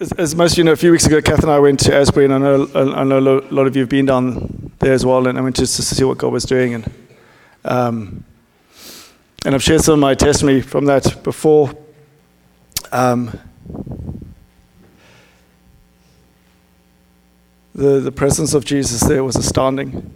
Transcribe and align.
as, 0.00 0.12
as 0.12 0.34
most 0.34 0.52
of 0.52 0.58
you 0.58 0.64
know, 0.64 0.72
a 0.72 0.76
few 0.76 0.92
weeks 0.92 1.06
ago, 1.06 1.20
Kath 1.22 1.42
and 1.42 1.50
I 1.50 1.58
went 1.58 1.80
to 1.80 1.94
Asbury, 1.94 2.26
and 2.26 2.34
I 2.34 2.38
know, 2.38 2.68
I 2.74 3.04
know 3.04 3.18
a 3.18 3.40
lot 3.52 3.66
of 3.66 3.76
you 3.76 3.82
have 3.82 3.88
been 3.88 4.06
down 4.06 4.72
there 4.78 4.92
as 4.92 5.06
well, 5.06 5.26
and 5.26 5.38
I 5.38 5.40
went 5.40 5.56
just 5.56 5.76
to 5.76 5.82
see 5.82 6.04
what 6.04 6.18
God 6.18 6.32
was 6.32 6.44
doing. 6.44 6.74
And, 6.74 6.92
um, 7.64 8.24
and 9.44 9.54
I've 9.54 9.62
shared 9.62 9.80
some 9.80 9.94
of 9.94 10.00
my 10.00 10.14
testimony 10.14 10.60
from 10.60 10.84
that 10.86 11.22
before. 11.22 11.74
Um, 12.92 13.38
the, 17.74 18.00
the 18.00 18.12
presence 18.12 18.54
of 18.54 18.64
Jesus 18.64 19.00
there 19.02 19.24
was 19.24 19.36
astounding. 19.36 20.12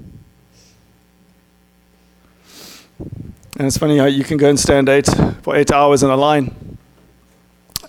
And 3.56 3.66
it's 3.66 3.76
funny 3.76 3.98
how 3.98 4.06
you 4.06 4.24
can 4.24 4.36
go 4.36 4.48
and 4.48 4.58
stand 4.58 4.88
eight 4.88 5.08
for 5.42 5.54
eight 5.56 5.70
hours 5.70 6.02
in 6.02 6.10
a 6.10 6.16
line, 6.16 6.78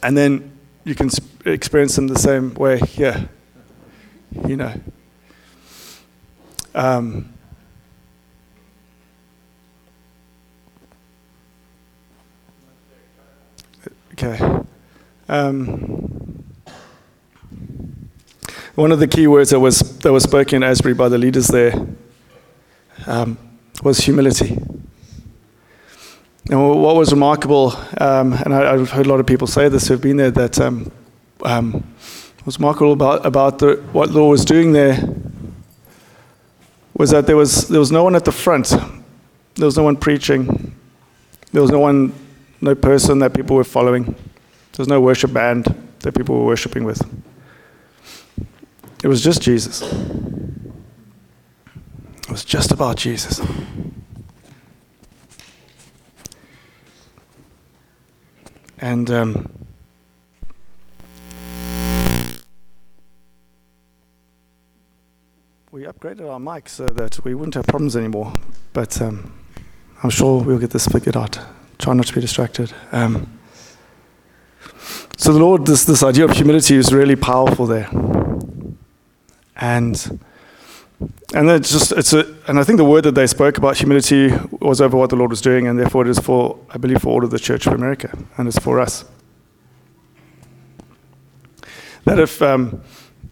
and 0.04 0.18
then 0.18 0.51
you 0.84 0.96
can 0.96 1.10
experience 1.46 1.96
them 1.96 2.08
the 2.08 2.20
same 2.20 2.54
way 2.56 2.80
here. 2.80 3.30
You 4.48 4.58
know. 4.58 4.74
Um, 6.74 7.34
okay. 14.14 14.40
Um, 15.28 16.44
one 18.76 18.92
of 18.92 19.00
the 19.00 19.08
key 19.08 19.28
words 19.28 19.50
that 19.50 19.60
was, 19.60 19.80
that 20.00 20.12
was 20.12 20.24
spoken 20.24 20.58
in 20.58 20.64
Asbury 20.64 20.94
by 20.94 21.10
the 21.10 21.18
leaders 21.18 21.48
there 21.48 21.74
um, 23.06 23.38
was 23.84 24.00
humility. 24.00 24.58
And 26.52 26.82
what 26.82 26.96
was 26.98 27.14
remarkable, 27.14 27.74
um, 27.98 28.34
and 28.34 28.54
I, 28.54 28.78
have 28.78 28.92
heard 28.92 29.06
a 29.06 29.10
lot 29.10 29.22
of 29.22 29.26
people 29.26 29.48
say 29.48 29.70
this 29.70 29.88
who 29.88 29.94
have 29.94 30.02
been 30.02 30.18
there, 30.18 30.32
that 30.32 30.60
um, 30.60 30.92
um, 31.44 31.94
was 32.46 32.60
remarkable 32.60 32.92
about, 32.92 33.26
about 33.26 33.60
the, 33.60 33.78
what 33.94 34.10
Lord 34.10 34.32
was 34.32 34.44
doing 34.44 34.74
there 34.74 35.00
was 36.94 37.12
that 37.12 37.26
there 37.26 37.38
was, 37.38 37.70
there 37.70 37.80
was 37.80 37.90
no 37.90 38.04
one 38.04 38.16
at 38.16 38.26
the 38.26 38.34
front. 38.34 38.74
There 39.56 39.66
was 39.66 39.78
no 39.78 39.84
one 39.84 39.96
preaching. 39.96 40.76
There 41.54 41.62
was 41.62 41.72
no 41.72 41.80
one, 41.80 42.12
no 42.60 42.76
person 42.76 43.20
that 43.20 43.34
people 43.34 43.56
were 43.56 43.64
following. 43.64 44.04
There 44.04 44.80
was 44.80 44.90
no 44.90 45.00
worship 45.00 45.32
band 45.32 45.74
that 46.00 46.14
people 46.14 46.38
were 46.38 46.46
worshiping 46.46 46.84
with. 46.84 47.02
It 49.02 49.08
was 49.08 49.24
just 49.24 49.42
Jesus. 49.42 49.84
It 49.84 49.94
was 52.30 52.44
just 52.44 52.74
about 52.74 52.98
Jesus. 52.98 53.40
And 58.82 59.10
um, 59.12 59.50
we 65.72 65.84
upgraded 65.84 66.30
our 66.30 66.40
mic 66.40 66.68
so 66.68 66.86
that 66.88 67.24
we 67.24 67.36
wouldn't 67.36 67.54
have 67.54 67.68
problems 67.68 67.96
anymore. 67.96 68.34
But 68.74 69.02
um, 69.02 69.32
I'm 70.04 70.10
sure 70.10 70.44
we'll 70.44 70.60
get 70.60 70.72
this 70.72 70.88
figured 70.88 71.16
out. 71.16 71.40
Try 71.78 71.94
not 71.94 72.08
to 72.08 72.14
be 72.14 72.22
distracted. 72.22 72.74
Um, 72.92 73.40
so 75.16 75.32
the 75.32 75.40
Lord, 75.40 75.66
this, 75.68 75.86
this 75.86 76.04
idea 76.04 76.26
of 76.26 76.32
humility 76.32 76.76
is 76.76 76.92
really 76.92 77.16
powerful 77.16 77.68
there 77.68 77.90
and 79.62 80.20
and 81.34 81.50
it's 81.50 81.72
just 81.72 81.92
it's 81.94 82.14
a 82.14 82.36
and 82.48 82.60
I 82.60 82.64
think 82.64 82.78
the 82.78 82.86
word 82.86 83.06
that 83.06 83.16
they 83.16 83.28
spoke 83.28 83.58
about 83.58 83.78
humility 83.78 84.34
was 84.60 84.82
over 84.82 84.98
what 84.98 85.10
the 85.10 85.16
Lord 85.16 85.30
was 85.30 85.42
doing, 85.42 85.68
and 85.68 85.80
therefore 85.80 86.06
it 86.06 86.10
is 86.10 86.20
for 86.20 86.60
I 86.70 86.78
believe 86.78 87.02
for 87.02 87.10
all 87.10 87.24
of 87.24 87.32
the 87.32 87.40
Church 87.40 87.68
of 87.68 87.74
America, 87.74 88.18
and 88.38 88.48
it's 88.48 88.60
for 88.60 88.80
us. 88.80 89.06
That 92.06 92.20
if 92.20 92.42
um, 92.42 92.82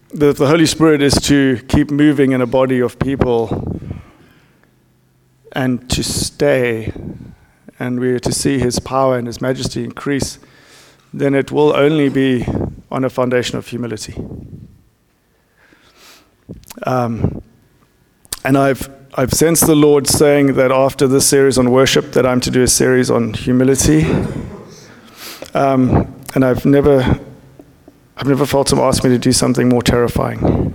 the, 0.10 0.32
the 0.32 0.48
Holy 0.48 0.66
Spirit 0.66 1.02
is 1.02 1.16
to 1.22 1.60
keep 1.68 1.92
moving 1.92 2.32
in 2.32 2.42
a 2.42 2.46
body 2.46 2.80
of 2.80 3.00
people 3.00 3.82
and 5.52 5.90
to 5.90 6.04
stay, 6.04 6.94
and 7.80 8.00
we 8.00 8.10
are 8.12 8.20
to 8.20 8.32
see 8.32 8.60
His 8.60 8.80
power 8.80 9.18
and 9.18 9.28
His 9.28 9.42
majesty 9.42 9.84
increase, 9.84 10.40
then 11.14 11.34
it 11.34 11.52
will 11.52 11.76
only 11.76 12.10
be 12.10 12.46
on 12.92 13.04
a 13.04 13.10
foundation 13.10 13.58
of 13.58 13.68
humility. 13.68 14.16
Um, 16.84 17.42
and 18.44 18.58
I've 18.58 18.90
I've 19.16 19.34
sensed 19.34 19.66
the 19.66 19.76
Lord 19.76 20.08
saying 20.08 20.54
that 20.54 20.72
after 20.72 21.08
this 21.08 21.28
series 21.28 21.58
on 21.58 21.72
worship, 21.72 22.12
that 22.14 22.26
I'm 22.26 22.40
to 22.42 22.52
do 22.52 22.62
a 22.62 22.68
series 22.68 23.10
on 23.10 23.34
humility. 23.34 24.06
Um, 25.54 26.16
and 26.36 26.46
I've 26.46 26.66
never 26.66 27.20
I've 28.18 28.28
never 28.28 28.46
felt 28.46 28.72
Him 28.72 28.80
ask 28.80 29.04
me 29.04 29.10
to 29.10 29.18
do 29.18 29.32
something 29.32 29.68
more 29.68 29.82
terrifying. 29.82 30.70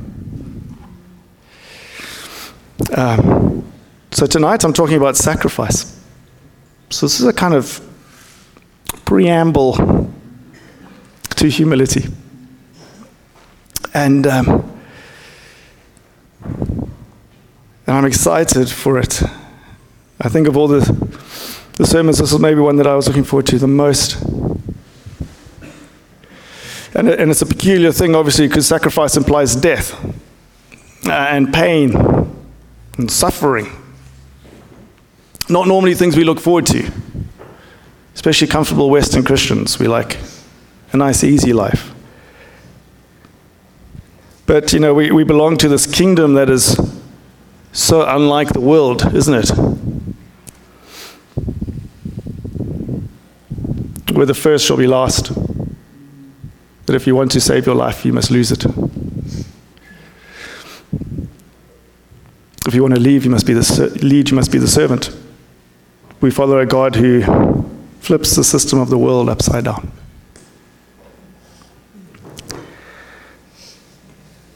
Um, 2.97 3.65
so 4.11 4.27
tonight 4.27 4.65
I'm 4.65 4.73
talking 4.73 4.97
about 4.97 5.17
sacrifice. 5.17 5.99
So 6.91 7.07
this 7.07 7.21
is 7.21 7.27
a 7.27 7.33
kind 7.33 7.55
of 7.55 7.81
preamble 9.05 10.11
to 11.37 11.49
humility. 11.49 12.09
And 13.95 14.27
um, 14.27 14.75
and 17.87 17.94
I'm 18.05 18.09
excited 18.09 18.69
for 18.69 18.99
it. 18.99 19.23
I 20.21 20.29
think 20.29 20.47
of 20.47 20.59
all 20.59 20.69
the, 20.69 20.81
the 21.77 21.87
sermons, 21.87 22.19
this 22.19 22.35
is 22.35 22.39
maybe 22.39 22.61
one 22.61 22.77
that 22.77 22.87
I 22.87 22.95
was 22.95 23.09
looking 23.09 23.25
forward 23.25 23.47
to 23.47 23.59
the 23.59 23.67
most. 23.67 24.21
And, 26.93 27.09
and 27.09 27.31
it's 27.31 27.41
a 27.41 27.47
peculiar 27.47 27.93
thing, 27.93 28.15
obviously, 28.15 28.47
because 28.47 28.67
sacrifice 28.67 29.17
implies 29.17 29.57
death 29.57 29.95
uh, 31.07 31.13
and 31.13 31.51
pain 31.51 31.97
and 32.99 33.11
suffering. 33.11 33.71
Not 35.49 35.67
normally 35.67 35.95
things 35.95 36.15
we 36.15 36.25
look 36.25 36.41
forward 36.41 36.67
to, 36.67 36.93
especially 38.15 38.49
comfortable 38.49 38.91
Western 38.91 39.25
Christians. 39.25 39.79
We 39.79 39.89
like 39.89 40.19
a 40.93 40.99
nice, 40.99 41.25
easy 41.25 41.55
life. 41.55 41.95
But, 44.45 44.75
you 44.75 44.79
know, 44.79 44.93
we, 44.93 45.11
we 45.11 45.25
belong 45.25 45.57
to 45.57 45.71
this 45.71 45.87
kingdom 45.87 46.35
that 46.35 46.51
is 46.51 46.77
so 47.75 48.07
unlike 48.07 48.53
the 48.53 48.61
world, 48.61 49.15
isn't 49.15 49.35
it? 49.35 49.51
Where 54.17 54.27
the 54.27 54.33
first 54.33 54.65
shall 54.65 54.77
be 54.77 54.87
last. 54.87 55.33
That 56.87 56.95
if 56.95 57.07
you 57.07 57.17
want 57.17 57.33
to 57.33 57.41
save 57.41 57.67
your 57.67 57.75
life, 57.75 58.05
you 58.07 58.13
must 58.13 58.31
lose 58.31 58.53
it. 58.53 58.65
If 62.67 62.75
you 62.75 62.83
want 62.83 62.95
to 62.95 63.01
leave, 63.01 63.25
you 63.25 63.31
must 63.31 63.45
be 63.45 63.55
the 63.55 63.99
lead, 64.03 64.31
you 64.31 64.37
must 64.37 64.53
be 64.53 64.59
the 64.59 64.69
servant. 64.69 65.11
We 66.21 66.31
follow 66.31 66.59
a 66.59 66.67
God 66.67 66.95
who 66.95 67.23
flips 68.01 68.37
the 68.37 68.45
system 68.45 68.79
of 68.79 68.89
the 68.89 68.99
world 68.99 69.29
upside 69.29 69.65
down. 69.65 69.91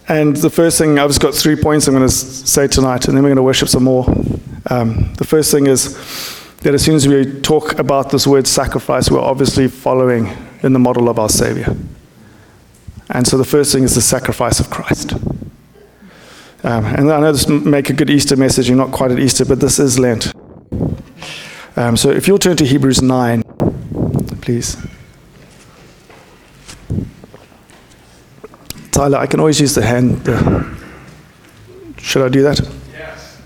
And 0.09 0.35
the 0.37 0.49
first 0.49 0.79
thing, 0.79 0.99
I've 0.99 1.11
just 1.11 1.21
got 1.21 1.35
three 1.35 1.55
points 1.55 1.87
I'm 1.87 1.95
going 1.95 2.09
to 2.09 2.13
say 2.13 2.67
tonight, 2.67 3.09
and 3.09 3.17
then 3.17 3.23
we're 3.23 3.29
going 3.29 3.37
to 3.37 3.43
worship 3.43 3.69
some 3.69 3.85
more. 3.85 4.07
Um, 4.71 5.13
the 5.15 5.25
first 5.25 5.51
thing 5.51 5.67
is 5.67 5.95
that 6.63 6.73
as 6.73 6.83
soon 6.83 6.95
as 6.95 7.07
we 7.07 7.41
talk 7.43 7.79
about 7.79 8.11
this 8.11 8.27
word 8.27 8.47
sacrifice, 8.47 9.11
we're 9.11 9.21
obviously 9.21 9.69
following 9.69 10.35
in 10.63 10.73
the 10.73 10.79
model 10.79 11.11
of 11.11 11.19
our 11.19 11.29
Savior. 11.29 11.77
And 13.11 13.27
so 13.27 13.37
the 13.37 13.45
first 13.45 13.71
thing 13.73 13.85
is 13.85 13.95
the 13.95 14.01
sacrifice 14.01 14.61
of 14.61 14.71
Christ. 14.71 15.13
Um, 16.65 16.87
and 16.87 17.13
I 17.13 17.21
know 17.21 17.33
this 17.33 17.47
make 17.47 17.91
a 17.91 17.93
good 17.93 18.11
Easter 18.11 18.37
message, 18.37 18.67
you're 18.67 18.79
not 18.79 18.93
quite 18.93 19.11
at 19.11 19.19
Easter, 19.19 19.45
but 19.45 19.61
this 19.61 19.79
is 19.79 19.99
Lent. 19.99 20.33
Um, 21.77 21.97
so 21.97 22.11
if 22.11 22.27
you'll 22.27 22.39
turn 22.39 22.57
to 22.57 22.65
Hebrews 22.65 23.03
9, 23.03 23.43
please. 24.41 24.77
Tyler, 28.99 29.19
I 29.19 29.27
can 29.29 29.39
always 29.39 29.61
use 29.61 29.77
the 29.77 29.87
hand. 29.87 30.25
should 32.01 32.21
I 32.21 32.29
do 32.29 32.43
that? 32.43 32.61
Yes. 32.93 33.41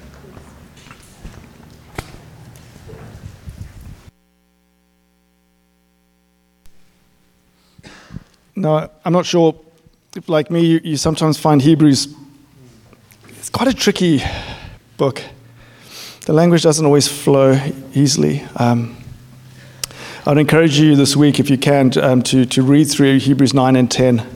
No, 8.57 8.89
I'm 9.05 9.13
not 9.13 9.27
sure 9.27 9.55
if, 10.17 10.27
like 10.31 10.51
me, 10.51 10.65
you, 10.65 10.81
you 10.85 10.97
sometimes 10.97 11.39
find 11.39 11.61
Hebrews, 11.61 12.15
it's 13.29 13.51
quite 13.51 13.69
a 13.69 13.75
tricky 13.75 14.23
book. 14.97 15.23
The 16.25 16.33
language 16.33 16.63
doesn't 16.63 16.87
always 16.87 17.09
flow 17.09 17.61
easily. 17.93 18.43
Um, 18.57 18.97
I'd 20.25 20.39
encourage 20.39 20.79
you 20.79 20.97
this 20.97 21.15
week, 21.15 21.39
if 21.39 21.51
you 21.51 21.59
can, 21.59 21.93
um, 21.99 22.23
to, 22.23 22.47
to 22.47 22.63
read 22.63 22.85
through 22.85 23.19
Hebrews 23.19 23.53
9 23.53 23.77
and 23.77 23.91
10 23.91 24.32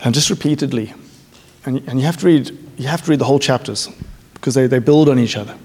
and 0.00 0.14
just 0.14 0.30
repeatedly. 0.30 0.94
And, 1.64 1.82
and 1.88 1.98
you, 1.98 2.06
have 2.06 2.16
to 2.18 2.26
read, 2.26 2.56
you 2.76 2.86
have 2.88 3.02
to 3.02 3.10
read 3.10 3.18
the 3.18 3.24
whole 3.24 3.38
chapters 3.38 3.88
because 4.34 4.54
they, 4.54 4.66
they 4.66 4.78
build 4.78 5.08
on 5.08 5.18
each 5.18 5.36
other. 5.36 5.56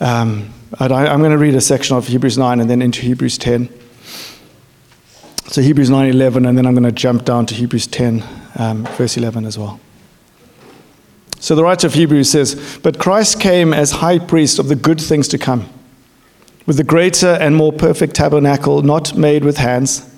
Um, 0.00 0.52
I, 0.78 1.06
am 1.06 1.20
going 1.20 1.32
to 1.32 1.38
read 1.38 1.54
a 1.54 1.60
section 1.60 1.96
of 1.96 2.06
Hebrews 2.06 2.38
9 2.38 2.60
and 2.60 2.68
then 2.68 2.82
into 2.82 3.02
Hebrews 3.02 3.38
10. 3.38 3.68
So 5.48 5.60
Hebrews 5.60 5.90
9:11, 5.90 6.48
and 6.48 6.56
then 6.56 6.64
I'm 6.64 6.72
going 6.72 6.84
to 6.84 6.92
jump 6.92 7.26
down 7.26 7.44
to 7.46 7.54
Hebrews 7.54 7.86
10, 7.86 8.24
um, 8.56 8.84
verse 8.96 9.18
11 9.18 9.44
as 9.44 9.58
well. 9.58 9.80
So 11.40 11.54
the 11.54 11.62
writer 11.62 11.86
of 11.86 11.94
Hebrews 11.94 12.30
says, 12.30 12.78
But 12.82 12.98
Christ 12.98 13.38
came 13.38 13.74
as 13.74 13.90
high 13.90 14.18
priest 14.18 14.58
of 14.58 14.68
the 14.68 14.76
good 14.76 15.00
things 15.00 15.28
to 15.28 15.38
come, 15.38 15.68
with 16.64 16.78
the 16.78 16.84
greater 16.84 17.32
and 17.32 17.54
more 17.54 17.72
perfect 17.72 18.14
tabernacle, 18.14 18.80
not 18.80 19.14
made 19.14 19.44
with 19.44 19.58
hands, 19.58 20.08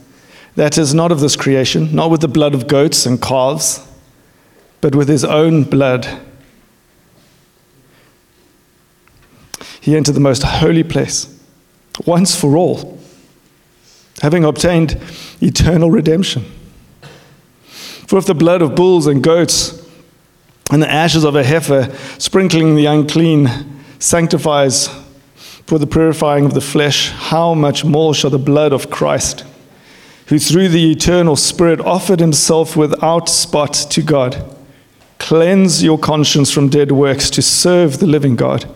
that 0.57 0.79
is 0.79 0.95
not 0.95 1.11
of 1.11 1.21
this 1.21 1.37
creation, 1.37 1.95
not 1.95 2.11
with 2.11 2.21
the 2.21 2.29
blood 2.29 2.55
of 2.55 2.69
goats 2.69 3.07
and 3.07 3.21
calves, 3.21 3.87
but 4.81 4.95
with 4.95 5.09
his 5.09 5.25
own 5.25 5.65
blood. 5.65 6.07
He 9.81 9.97
entered 9.97 10.15
the 10.15 10.21
most 10.21 10.43
holy 10.43 10.85
place, 10.85 11.29
once 12.07 12.39
for 12.39 12.57
all, 12.57 12.99
having 14.23 14.45
obtained 14.45 15.01
eternal 15.41 15.91
redemption. 15.91 16.45
For 18.07 18.19
if 18.19 18.27
the 18.27 18.35
blood 18.35 18.63
of 18.63 18.75
bulls 18.75 19.07
and 19.07 19.23
goats, 19.23 19.83
and 20.71 20.83
the 20.83 20.91
ashes 20.91 21.25
of 21.25 21.37
a 21.37 21.45
heifer, 21.45 21.95
sprinkling 22.19 22.75
the 22.75 22.87
unclean, 22.87 23.49
sanctifies 23.99 24.89
for 25.67 25.79
the 25.79 25.87
purifying 25.87 26.45
of 26.45 26.55
the 26.55 26.61
flesh, 26.61 27.11
how 27.11 27.55
much 27.55 27.85
more 27.85 28.15
shall 28.15 28.31
the 28.31 28.39
blood 28.39 28.73
of 28.73 28.91
Christ, 28.91 29.45
who 30.27 30.39
through 30.39 30.69
the 30.69 30.91
eternal 30.91 31.37
Spirit 31.37 31.81
offered 31.81 32.21
himself 32.21 32.77
without 32.77 33.29
spot 33.29 33.75
to 33.91 34.03
God, 34.03 34.57
cleanse 35.19 35.83
your 35.83 35.99
conscience 35.99 36.51
from 36.51 36.69
dead 36.69 36.93
works 36.93 37.31
to 37.31 37.43
serve 37.43 37.99
the 37.99 38.07
living 38.07 38.37
God? 38.37 38.67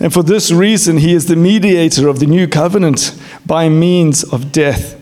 And 0.00 0.12
for 0.12 0.22
this 0.22 0.50
reason, 0.50 0.98
he 0.98 1.12
is 1.12 1.26
the 1.26 1.36
mediator 1.36 2.08
of 2.08 2.20
the 2.20 2.26
new 2.26 2.46
covenant 2.46 3.20
by 3.44 3.68
means 3.68 4.22
of 4.24 4.52
death. 4.52 4.94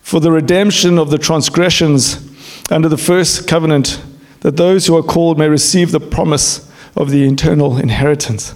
For 0.00 0.20
the 0.20 0.32
redemption 0.32 0.98
of 0.98 1.10
the 1.10 1.18
transgressions 1.18 2.28
under 2.70 2.88
the 2.88 2.96
first 2.96 3.46
covenant, 3.46 4.02
that 4.40 4.56
those 4.56 4.86
who 4.86 4.96
are 4.96 5.02
called 5.02 5.38
may 5.38 5.48
receive 5.48 5.92
the 5.92 6.00
promise 6.00 6.70
of 6.96 7.10
the 7.10 7.24
eternal 7.24 7.76
inheritance. 7.78 8.54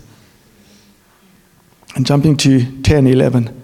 And 1.95 2.05
jumping 2.05 2.37
to 2.39 2.83
10 2.83 3.07
11. 3.07 3.56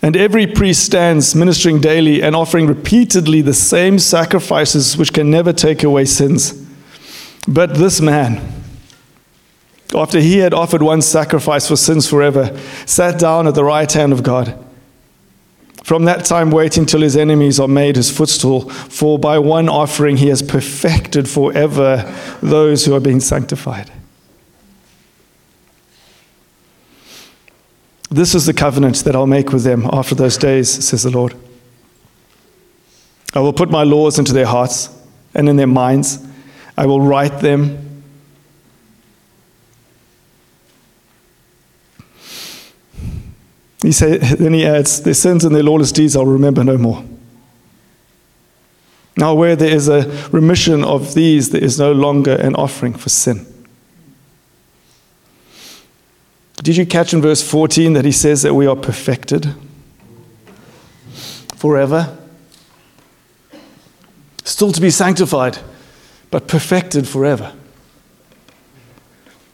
And 0.00 0.16
every 0.16 0.46
priest 0.46 0.84
stands 0.84 1.34
ministering 1.34 1.80
daily 1.80 2.22
and 2.22 2.36
offering 2.36 2.66
repeatedly 2.66 3.40
the 3.40 3.54
same 3.54 3.98
sacrifices 3.98 4.96
which 4.96 5.12
can 5.12 5.30
never 5.30 5.52
take 5.52 5.82
away 5.82 6.04
sins. 6.04 6.66
But 7.48 7.74
this 7.74 8.00
man, 8.00 8.40
after 9.94 10.20
he 10.20 10.38
had 10.38 10.54
offered 10.54 10.82
one 10.82 11.02
sacrifice 11.02 11.66
for 11.66 11.76
sins 11.76 12.08
forever, 12.08 12.56
sat 12.86 13.18
down 13.18 13.46
at 13.48 13.54
the 13.54 13.64
right 13.64 13.90
hand 13.90 14.12
of 14.12 14.22
God. 14.22 14.64
From 15.82 16.04
that 16.04 16.26
time, 16.26 16.50
waiting 16.50 16.84
till 16.84 17.00
his 17.00 17.16
enemies 17.16 17.58
are 17.58 17.66
made 17.66 17.96
his 17.96 18.10
footstool, 18.10 18.68
for 18.68 19.18
by 19.18 19.38
one 19.38 19.68
offering 19.68 20.18
he 20.18 20.28
has 20.28 20.42
perfected 20.42 21.28
forever 21.28 22.14
those 22.42 22.84
who 22.84 22.94
are 22.94 23.00
being 23.00 23.20
sanctified. 23.20 23.90
This 28.10 28.34
is 28.34 28.46
the 28.46 28.54
covenant 28.54 29.04
that 29.04 29.14
I'll 29.14 29.26
make 29.26 29.52
with 29.52 29.64
them 29.64 29.88
after 29.92 30.14
those 30.14 30.38
days, 30.38 30.70
says 30.86 31.02
the 31.02 31.10
Lord. 31.10 31.34
I 33.34 33.40
will 33.40 33.52
put 33.52 33.70
my 33.70 33.82
laws 33.82 34.18
into 34.18 34.32
their 34.32 34.46
hearts 34.46 34.88
and 35.34 35.48
in 35.48 35.56
their 35.56 35.66
minds. 35.66 36.26
I 36.76 36.86
will 36.86 37.00
write 37.00 37.40
them 37.40 37.88
He 43.82 43.92
say, 43.92 44.18
then 44.18 44.52
he 44.52 44.66
adds, 44.66 45.00
Their 45.00 45.14
sins 45.14 45.44
and 45.44 45.54
their 45.54 45.62
lawless 45.62 45.92
deeds 45.92 46.16
I'll 46.16 46.26
remember 46.26 46.64
no 46.64 46.76
more. 46.76 47.04
Now, 49.16 49.34
where 49.34 49.56
there 49.56 49.74
is 49.74 49.88
a 49.88 50.28
remission 50.30 50.84
of 50.84 51.14
these, 51.14 51.50
there 51.50 51.62
is 51.62 51.78
no 51.78 51.92
longer 51.92 52.34
an 52.34 52.54
offering 52.54 52.94
for 52.94 53.08
sin. 53.08 53.46
Did 56.68 56.76
you 56.76 56.84
catch 56.84 57.14
in 57.14 57.22
verse 57.22 57.40
14 57.40 57.94
that 57.94 58.04
he 58.04 58.12
says 58.12 58.42
that 58.42 58.52
we 58.52 58.66
are 58.66 58.76
perfected 58.76 59.54
forever? 61.56 62.14
Still 64.44 64.70
to 64.72 64.80
be 64.82 64.90
sanctified, 64.90 65.56
but 66.30 66.46
perfected 66.46 67.08
forever. 67.08 67.54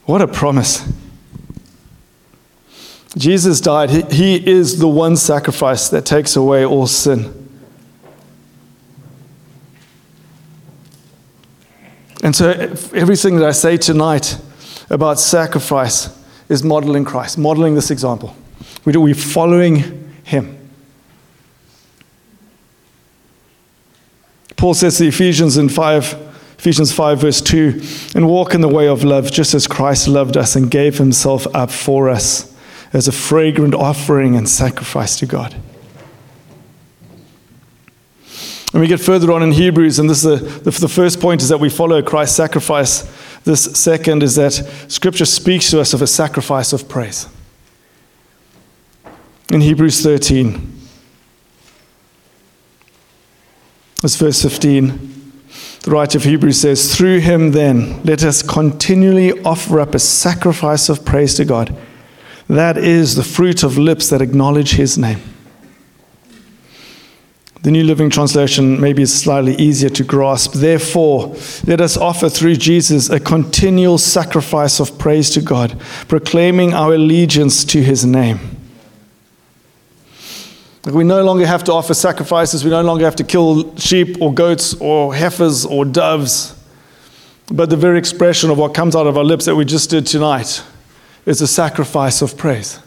What 0.03 0.21
a 0.21 0.27
promise. 0.27 0.85
Jesus 3.15 3.61
died. 3.61 4.11
He, 4.11 4.35
is 4.45 4.79
the 4.79 4.89
one 4.89 5.15
sacrifice 5.15 5.87
that 5.87 6.05
takes 6.05 6.35
away 6.35 6.65
all 6.65 6.85
sin. 6.85 7.47
And 12.21 12.35
so, 12.35 12.49
everything 12.93 13.37
that 13.37 13.45
I 13.45 13.51
say 13.53 13.77
tonight 13.77 14.37
about 14.89 15.17
sacrifice 15.17 16.24
is 16.49 16.63
modeling 16.63 17.05
Christ, 17.05 17.37
modeling 17.37 17.75
this 17.75 17.91
example. 17.91 18.35
We're 18.83 19.13
following 19.13 20.13
him. 20.23 20.65
Paul 24.55 24.73
says 24.73 24.97
to 24.97 25.07
Ephesians 25.07 25.57
in 25.57 25.69
5, 25.69 26.57
Ephesians 26.57 26.91
5, 26.93 27.19
verse 27.19 27.41
2, 27.41 27.81
and 28.15 28.27
walk 28.27 28.53
in 28.53 28.61
the 28.61 28.67
way 28.67 28.87
of 28.87 29.03
love, 29.03 29.31
just 29.31 29.53
as 29.53 29.67
Christ 29.67 30.07
loved 30.07 30.37
us 30.37 30.55
and 30.55 30.71
gave 30.71 30.97
himself 30.97 31.45
up 31.53 31.71
for 31.71 32.09
us 32.09 32.55
as 32.93 33.07
a 33.07 33.11
fragrant 33.11 33.75
offering 33.75 34.35
and 34.35 34.47
sacrifice 34.47 35.19
to 35.19 35.25
God. 35.25 35.55
And 38.71 38.81
we 38.81 38.87
get 38.87 38.99
further 38.99 39.31
on 39.31 39.43
in 39.43 39.51
Hebrews, 39.51 39.99
and 39.99 40.09
this 40.09 40.25
is 40.25 40.61
the, 40.61 40.71
the 40.71 40.89
first 40.89 41.21
point 41.21 41.41
is 41.41 41.49
that 41.49 41.59
we 41.59 41.69
follow 41.69 42.01
Christ's 42.01 42.35
sacrifice. 42.35 43.03
This 43.45 43.63
second 43.79 44.23
is 44.23 44.35
that 44.35 44.53
Scripture 44.87 45.25
speaks 45.25 45.71
to 45.71 45.79
us 45.79 45.93
of 45.93 46.01
a 46.01 46.07
sacrifice 46.07 46.73
of 46.73 46.89
praise. 46.89 47.27
In 49.51 49.61
Hebrews 49.61 50.01
13, 50.01 50.73
as 54.03 54.15
verse 54.15 54.41
15, 54.41 55.41
the 55.83 55.91
writer 55.91 56.17
of 56.17 56.23
Hebrews 56.23 56.59
says, 56.59 56.95
Through 56.95 57.19
him 57.19 57.51
then, 57.51 58.01
let 58.03 58.23
us 58.23 58.41
continually 58.41 59.39
offer 59.43 59.79
up 59.79 59.93
a 59.93 59.99
sacrifice 59.99 60.89
of 60.89 61.05
praise 61.05 61.35
to 61.35 61.45
God 61.45 61.75
that 62.47 62.77
is 62.77 63.15
the 63.15 63.23
fruit 63.23 63.63
of 63.63 63.77
lips 63.77 64.09
that 64.09 64.21
acknowledge 64.21 64.73
his 64.73 64.97
name. 64.97 65.21
The 67.65 67.71
New 67.71 67.83
Living 67.83 68.11
Translation 68.11 68.79
maybe 68.79 69.01
is 69.01 69.11
slightly 69.11 69.55
easier 69.55 69.89
to 69.89 70.03
grasp. 70.03 70.53
Therefore, 70.53 71.35
let 71.65 71.81
us 71.81 71.97
offer 71.97 72.29
through 72.29 72.57
Jesus 72.57 73.09
a 73.09 73.19
continual 73.19 73.97
sacrifice 73.97 74.79
of 74.79 74.99
praise 74.99 75.31
to 75.31 75.41
God, 75.41 75.81
proclaiming 76.07 76.75
our 76.75 76.93
allegiance 76.93 77.65
to 77.65 77.81
his 77.81 78.05
name. 78.05 78.39
We 80.85 81.03
no 81.03 81.23
longer 81.23 81.47
have 81.47 81.63
to 81.63 81.73
offer 81.73 81.95
sacrifices. 81.95 82.63
We 82.63 82.69
no 82.69 82.83
longer 82.83 83.03
have 83.03 83.15
to 83.15 83.23
kill 83.23 83.75
sheep 83.77 84.21
or 84.21 84.31
goats 84.31 84.75
or 84.75 85.15
heifers 85.15 85.65
or 85.65 85.85
doves. 85.85 86.55
But 87.49 87.71
the 87.71 87.77
very 87.77 87.97
expression 87.97 88.51
of 88.51 88.59
what 88.59 88.75
comes 88.75 88.95
out 88.95 89.07
of 89.07 89.17
our 89.17 89.23
lips 89.23 89.45
that 89.45 89.55
we 89.55 89.65
just 89.65 89.89
did 89.89 90.05
tonight 90.05 90.63
is 91.25 91.41
a 91.41 91.47
sacrifice 91.47 92.21
of 92.21 92.37
praise. 92.37 92.79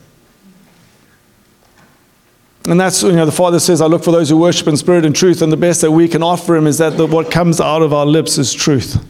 And 2.66 2.78
that's, 2.78 3.02
you 3.02 3.12
know, 3.12 3.24
the 3.24 3.32
Father 3.32 3.60
says, 3.60 3.80
I 3.80 3.86
look 3.86 4.04
for 4.04 4.12
those 4.12 4.28
who 4.28 4.36
worship 4.36 4.66
in 4.66 4.76
spirit 4.76 5.04
and 5.04 5.14
truth, 5.14 5.40
and 5.42 5.50
the 5.50 5.56
best 5.56 5.80
that 5.80 5.90
we 5.90 6.08
can 6.08 6.22
offer 6.22 6.56
Him 6.56 6.66
is 6.66 6.78
that 6.78 6.96
the, 6.96 7.06
what 7.06 7.30
comes 7.30 7.60
out 7.60 7.82
of 7.82 7.92
our 7.92 8.04
lips 8.04 8.36
is 8.36 8.52
truth. 8.52 9.04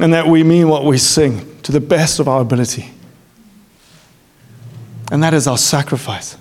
And 0.00 0.12
that 0.14 0.26
we 0.26 0.42
mean 0.42 0.68
what 0.68 0.84
we 0.84 0.98
sing 0.98 1.60
to 1.62 1.72
the 1.72 1.80
best 1.80 2.20
of 2.20 2.28
our 2.28 2.40
ability. 2.40 2.90
And 5.12 5.22
that 5.22 5.34
is 5.34 5.46
our 5.46 5.58
sacrifice. 5.58 6.36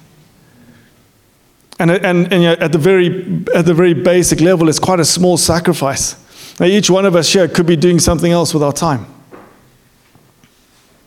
And, 1.79 1.91
and, 1.91 2.31
and 2.31 2.43
you 2.43 2.49
know, 2.49 2.53
at, 2.53 2.71
the 2.71 2.77
very, 2.77 3.43
at 3.55 3.65
the 3.65 3.73
very 3.73 3.93
basic 3.93 4.41
level, 4.41 4.69
it's 4.69 4.79
quite 4.79 4.99
a 4.99 5.05
small 5.05 5.37
sacrifice. 5.37 6.15
Now, 6.59 6.65
each 6.65 6.89
one 6.89 7.05
of 7.05 7.15
us 7.15 7.31
here 7.31 7.47
could 7.47 7.65
be 7.65 7.75
doing 7.75 7.99
something 7.99 8.31
else 8.31 8.53
with 8.53 8.61
our 8.61 8.73
time. 8.73 9.07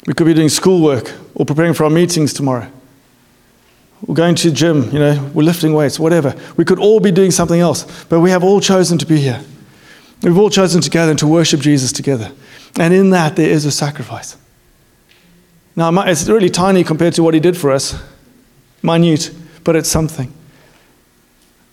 We 0.06 0.14
could 0.14 0.26
be 0.26 0.34
doing 0.34 0.48
schoolwork 0.48 1.12
or 1.34 1.44
preparing 1.44 1.74
for 1.74 1.84
our 1.84 1.90
meetings 1.90 2.32
tomorrow. 2.32 2.70
We're 4.06 4.14
going 4.14 4.34
to 4.34 4.50
the 4.50 4.56
gym, 4.56 4.90
you 4.90 4.98
know, 4.98 5.30
we're 5.32 5.44
lifting 5.44 5.72
weights, 5.74 5.98
whatever. 5.98 6.34
We 6.56 6.64
could 6.64 6.78
all 6.78 7.00
be 7.00 7.12
doing 7.12 7.30
something 7.30 7.60
else, 7.60 8.04
but 8.04 8.20
we 8.20 8.30
have 8.30 8.42
all 8.42 8.60
chosen 8.60 8.98
to 8.98 9.06
be 9.06 9.18
here. 9.18 9.40
We've 10.22 10.36
all 10.36 10.50
chosen 10.50 10.80
to 10.80 10.90
gather 10.90 11.10
and 11.10 11.18
to 11.20 11.26
worship 11.26 11.60
Jesus 11.60 11.92
together. 11.92 12.32
And 12.78 12.92
in 12.92 13.10
that, 13.10 13.36
there 13.36 13.48
is 13.48 13.64
a 13.64 13.70
sacrifice. 13.70 14.36
Now, 15.76 15.90
it's 16.02 16.28
really 16.28 16.50
tiny 16.50 16.84
compared 16.84 17.14
to 17.14 17.22
what 17.22 17.34
he 17.34 17.40
did 17.40 17.56
for 17.56 17.70
us, 17.70 18.00
minute, 18.82 19.30
but 19.64 19.76
it's 19.76 19.88
something. 19.88 20.32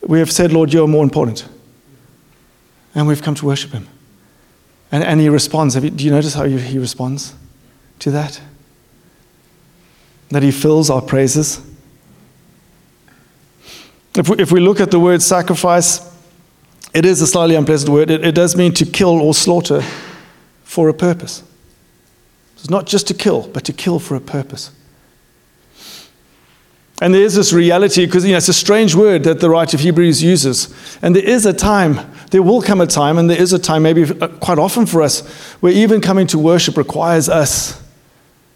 We 0.01 0.19
have 0.19 0.31
said, 0.31 0.53
Lord, 0.53 0.71
you're 0.71 0.87
more 0.87 1.03
important. 1.03 1.47
And 2.95 3.07
we've 3.07 3.21
come 3.21 3.35
to 3.35 3.45
worship 3.45 3.71
him. 3.71 3.87
And, 4.91 5.03
and 5.03 5.19
he 5.19 5.29
responds. 5.29 5.75
You, 5.75 5.89
do 5.89 6.03
you 6.03 6.11
notice 6.11 6.33
how 6.33 6.45
he 6.45 6.79
responds? 6.79 7.35
to 7.99 8.11
that? 8.11 8.41
That 10.29 10.43
He 10.43 10.51
fills 10.51 10.89
our 10.89 11.01
praises? 11.01 11.61
If 14.19 14.27
we, 14.27 14.35
if 14.37 14.51
we 14.51 14.59
look 14.59 14.81
at 14.81 14.91
the 14.91 14.99
word 14.99 15.21
sacrifice, 15.21 16.01
it 16.93 17.05
is 17.05 17.21
a 17.21 17.27
slightly 17.27 17.55
unpleasant 17.55 17.89
word. 17.89 18.11
It, 18.11 18.25
it 18.25 18.35
does 18.35 18.53
mean 18.53 18.73
to 18.73 18.85
kill 18.85 19.21
or 19.21 19.33
slaughter 19.33 19.81
for 20.65 20.89
a 20.89 20.93
purpose. 20.93 21.41
It's 22.55 22.69
not 22.69 22.85
just 22.85 23.07
to 23.07 23.13
kill, 23.13 23.47
but 23.47 23.63
to 23.63 23.71
kill 23.71 23.97
for 23.97 24.15
a 24.15 24.19
purpose. 24.19 24.71
And 27.01 27.13
there 27.13 27.21
is 27.21 27.35
this 27.35 27.53
reality, 27.53 28.05
because 28.05 28.25
you 28.25 28.31
know, 28.31 28.37
it's 28.37 28.49
a 28.49 28.53
strange 28.53 28.93
word 28.93 29.23
that 29.23 29.39
the 29.39 29.49
writer 29.49 29.77
of 29.77 29.81
Hebrews 29.81 30.21
uses. 30.21 30.67
And 31.01 31.15
there 31.15 31.23
is 31.23 31.45
a 31.45 31.53
time, 31.53 32.01
there 32.31 32.43
will 32.43 32.61
come 32.61 32.81
a 32.81 32.87
time, 32.87 33.17
and 33.17 33.29
there 33.29 33.41
is 33.41 33.53
a 33.53 33.59
time, 33.59 33.83
maybe 33.83 34.03
uh, 34.03 34.27
quite 34.27 34.59
often 34.59 34.85
for 34.85 35.01
us, 35.01 35.25
where 35.61 35.71
even 35.71 36.01
coming 36.01 36.27
to 36.27 36.37
worship 36.37 36.75
requires 36.75 37.29
us 37.29 37.81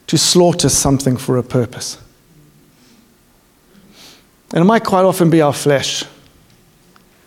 to 0.07 0.17
slaughter 0.17 0.67
something 0.67 1.15
for 1.15 1.37
a 1.37 1.43
purpose. 1.43 2.03
And 4.53 4.61
it 4.61 4.65
might 4.65 4.85
quite 4.85 5.03
often 5.03 5.29
be 5.29 5.41
our 5.41 5.51
flesh. 5.51 6.03
It 6.03 6.07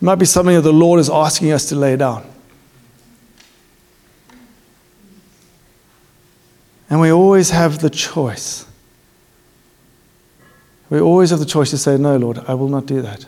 might 0.01 0.15
be 0.15 0.25
something 0.25 0.55
that 0.55 0.61
the 0.61 0.73
Lord 0.73 0.99
is 0.99 1.09
asking 1.09 1.51
us 1.51 1.69
to 1.69 1.75
lay 1.75 1.95
down. 1.95 2.25
And 6.89 6.99
we 7.01 7.11
always 7.11 7.51
have 7.51 7.79
the 7.79 7.89
choice 7.91 8.67
we 10.89 10.99
always 10.99 11.31
have 11.31 11.39
the 11.39 11.45
choice 11.45 11.69
to 11.71 11.77
say, 11.77 11.97
No, 11.97 12.17
Lord, 12.17 12.39
I 12.47 12.53
will 12.53 12.69
not 12.69 12.85
do 12.85 13.01
that. 13.01 13.25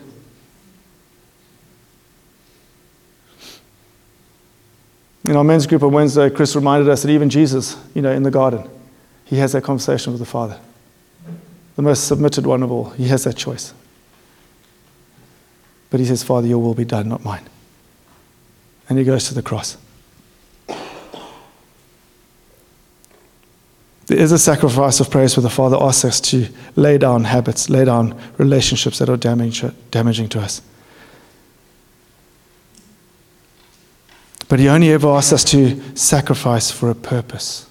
In 5.24 5.36
our 5.36 5.44
men's 5.44 5.66
group 5.66 5.82
on 5.82 5.92
Wednesday, 5.92 6.30
Chris 6.30 6.56
reminded 6.56 6.88
us 6.88 7.02
that 7.02 7.10
even 7.10 7.28
Jesus, 7.28 7.76
you 7.94 8.02
know, 8.02 8.10
in 8.10 8.22
the 8.22 8.30
garden, 8.30 8.68
he 9.26 9.36
has 9.36 9.52
that 9.52 9.62
conversation 9.62 10.12
with 10.12 10.18
the 10.18 10.26
Father. 10.26 10.58
The 11.76 11.82
most 11.82 12.08
submitted 12.08 12.46
one 12.46 12.62
of 12.62 12.72
all. 12.72 12.90
He 12.90 13.08
has 13.08 13.24
that 13.24 13.36
choice. 13.36 13.74
But 15.90 16.00
he 16.00 16.06
says, 16.06 16.22
Father, 16.22 16.46
your 16.46 16.60
will 16.60 16.74
be 16.74 16.84
done, 16.84 17.08
not 17.08 17.24
mine. 17.24 17.44
And 18.88 18.98
he 18.98 19.04
goes 19.04 19.28
to 19.28 19.34
the 19.34 19.42
cross. 19.42 19.76
There 24.06 24.18
is 24.18 24.32
a 24.32 24.38
sacrifice 24.40 24.98
of 24.98 25.08
praise 25.08 25.36
where 25.36 25.42
the 25.42 25.50
Father 25.50 25.76
asks 25.80 26.04
us 26.04 26.20
to 26.22 26.48
lay 26.74 26.98
down 26.98 27.22
habits, 27.24 27.70
lay 27.70 27.84
down 27.84 28.20
relationships 28.38 28.98
that 28.98 29.08
are 29.08 29.16
damaging 29.16 30.28
to 30.30 30.40
us. 30.40 30.62
But 34.48 34.58
He 34.58 34.68
only 34.68 34.90
ever 34.90 35.08
asks 35.08 35.32
us 35.32 35.44
to 35.44 35.80
sacrifice 35.96 36.72
for 36.72 36.90
a 36.90 36.94
purpose. 36.94 37.68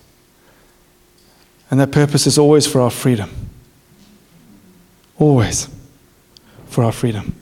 And 1.70 1.78
that 1.82 1.92
purpose 1.92 2.26
is 2.26 2.38
always 2.38 2.66
for 2.66 2.80
our 2.80 2.90
freedom. 2.90 3.30
Always 5.18 5.68
for 6.68 6.86
our 6.86 6.94
freedom. 6.94 7.36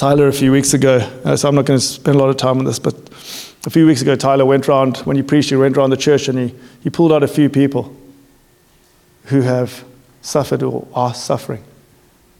Tyler 0.00 0.28
a 0.28 0.32
few 0.32 0.50
weeks 0.50 0.72
ago, 0.72 0.96
uh, 1.26 1.36
so 1.36 1.46
I'm 1.46 1.54
not 1.54 1.66
going 1.66 1.78
to 1.78 1.84
spend 1.84 2.16
a 2.16 2.18
lot 2.18 2.30
of 2.30 2.38
time 2.38 2.56
on 2.58 2.64
this, 2.64 2.78
but 2.78 2.94
a 3.66 3.68
few 3.68 3.86
weeks 3.86 4.00
ago, 4.00 4.16
Tyler 4.16 4.46
went 4.46 4.66
around, 4.66 4.96
when 5.00 5.14
he 5.14 5.22
preached, 5.22 5.50
he 5.50 5.56
went 5.56 5.76
around 5.76 5.90
the 5.90 5.96
church 5.98 6.26
and 6.26 6.38
he, 6.38 6.54
he 6.82 6.88
pulled 6.88 7.12
out 7.12 7.22
a 7.22 7.28
few 7.28 7.50
people 7.50 7.94
who 9.24 9.42
have 9.42 9.84
suffered 10.22 10.62
or 10.62 10.88
are 10.94 11.12
suffering, 11.12 11.62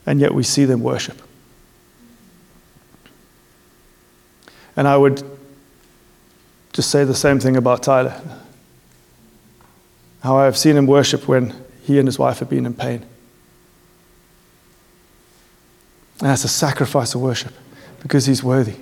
and 0.07 0.21
yet 0.21 0.33
we 0.33 0.43
see 0.43 0.65
them 0.65 0.83
worship. 0.83 1.21
And 4.75 4.89
I 4.89 4.97
would 4.97 5.23
just 6.73 6.91
say 6.91 7.05
the 7.05 7.15
same 7.15 7.41
thing 7.41 7.59
about 7.59 7.83
Tyler. 7.83 8.19
How 10.23 10.39
I 10.39 10.47
have 10.47 10.57
seen 10.57 10.79
him 10.79 10.87
worship 10.87 11.29
when 11.29 11.55
he 11.83 11.99
and 11.99 12.09
his 12.09 12.19
wife 12.19 12.39
have 12.39 12.49
been 12.49 12.65
in 12.65 12.73
pain. 12.73 13.05
And 16.21 16.29
that's 16.29 16.45
a 16.45 16.49
sacrifice 16.49 17.15
of 17.15 17.23
worship 17.23 17.53
because 18.03 18.27
he's 18.27 18.45
worthy. 18.45 18.77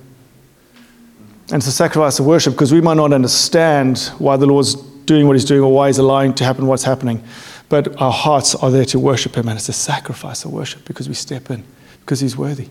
And 1.51 1.57
it's 1.57 1.67
a 1.67 1.73
sacrifice 1.73 2.19
of 2.19 2.27
worship 2.27 2.53
because 2.53 2.73
we 2.73 2.81
might 2.81 2.97
not 2.97 3.13
understand 3.13 3.99
why 4.19 4.37
the 4.37 4.47
Lord's 4.47 4.75
doing 4.75 5.27
what 5.27 5.35
he's 5.35 5.45
doing 5.45 5.63
or 5.63 5.73
why 5.73 5.87
he's 5.87 5.99
allowing 5.99 6.35
to 6.35 6.45
happen 6.45 6.67
what's 6.67 6.83
happening. 6.83 7.23
But 7.69 8.01
our 8.01 8.13
hearts 8.13 8.55
are 8.55 8.71
there 8.71 8.85
to 8.87 8.99
worship 8.99 9.37
him, 9.37 9.49
and 9.49 9.59
it's 9.59 9.69
a 9.69 9.75
sacrifice 9.75 10.45
of 10.45 10.53
worship 10.53 10.85
because 10.85 11.09
we 11.09 11.15
step 11.15 11.51
in, 11.51 11.65
because 12.01 12.21
he's 12.21 12.37
worthy. 12.37 12.69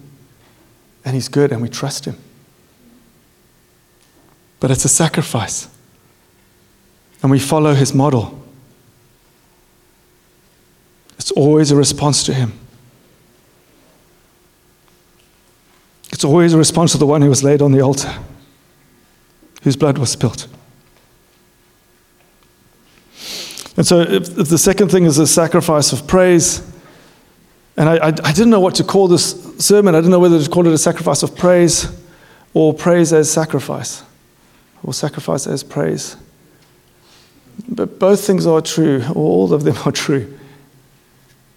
And 1.05 1.15
he's 1.15 1.27
good, 1.27 1.51
and 1.51 1.61
we 1.61 1.69
trust 1.69 2.05
him. 2.05 2.17
But 4.59 4.71
it's 4.71 4.85
a 4.85 4.89
sacrifice. 4.89 5.69
And 7.21 7.31
we 7.31 7.39
follow 7.39 7.73
his 7.73 7.93
model. 7.93 8.43
It's 11.17 11.31
always 11.31 11.71
a 11.71 11.75
response 11.75 12.23
to 12.25 12.33
him. 12.33 12.53
It's 16.17 16.23
always 16.23 16.51
a 16.51 16.57
response 16.57 16.93
to 16.93 16.97
the 16.97 17.05
one 17.05 17.21
who 17.21 17.29
was 17.29 17.43
laid 17.43 17.61
on 17.61 17.71
the 17.71 17.81
altar, 17.81 18.11
whose 19.61 19.75
blood 19.75 19.99
was 19.99 20.09
spilt. 20.09 20.47
And 23.77 23.85
so, 23.85 23.99
if, 24.01 24.35
if 24.35 24.49
the 24.49 24.57
second 24.57 24.89
thing 24.89 25.03
is 25.03 25.19
a 25.19 25.27
sacrifice 25.27 25.93
of 25.93 26.07
praise, 26.07 26.67
and 27.77 27.87
I, 27.87 27.97
I, 27.97 28.07
I, 28.07 28.33
didn't 28.33 28.49
know 28.49 28.59
what 28.59 28.73
to 28.75 28.83
call 28.83 29.07
this 29.07 29.29
sermon. 29.63 29.93
I 29.93 29.99
didn't 29.99 30.09
know 30.09 30.17
whether 30.17 30.43
to 30.43 30.49
call 30.49 30.65
it 30.65 30.73
a 30.73 30.77
sacrifice 30.79 31.21
of 31.21 31.35
praise 31.35 31.87
or 32.55 32.73
praise 32.73 33.13
as 33.13 33.31
sacrifice 33.31 34.01
or 34.81 34.95
sacrifice 34.95 35.45
as 35.45 35.63
praise. 35.63 36.17
But 37.69 37.99
both 37.99 38.25
things 38.25 38.47
are 38.47 38.61
true, 38.61 39.03
or 39.09 39.17
all 39.17 39.53
of 39.53 39.65
them 39.65 39.77
are 39.85 39.91
true. 39.91 40.35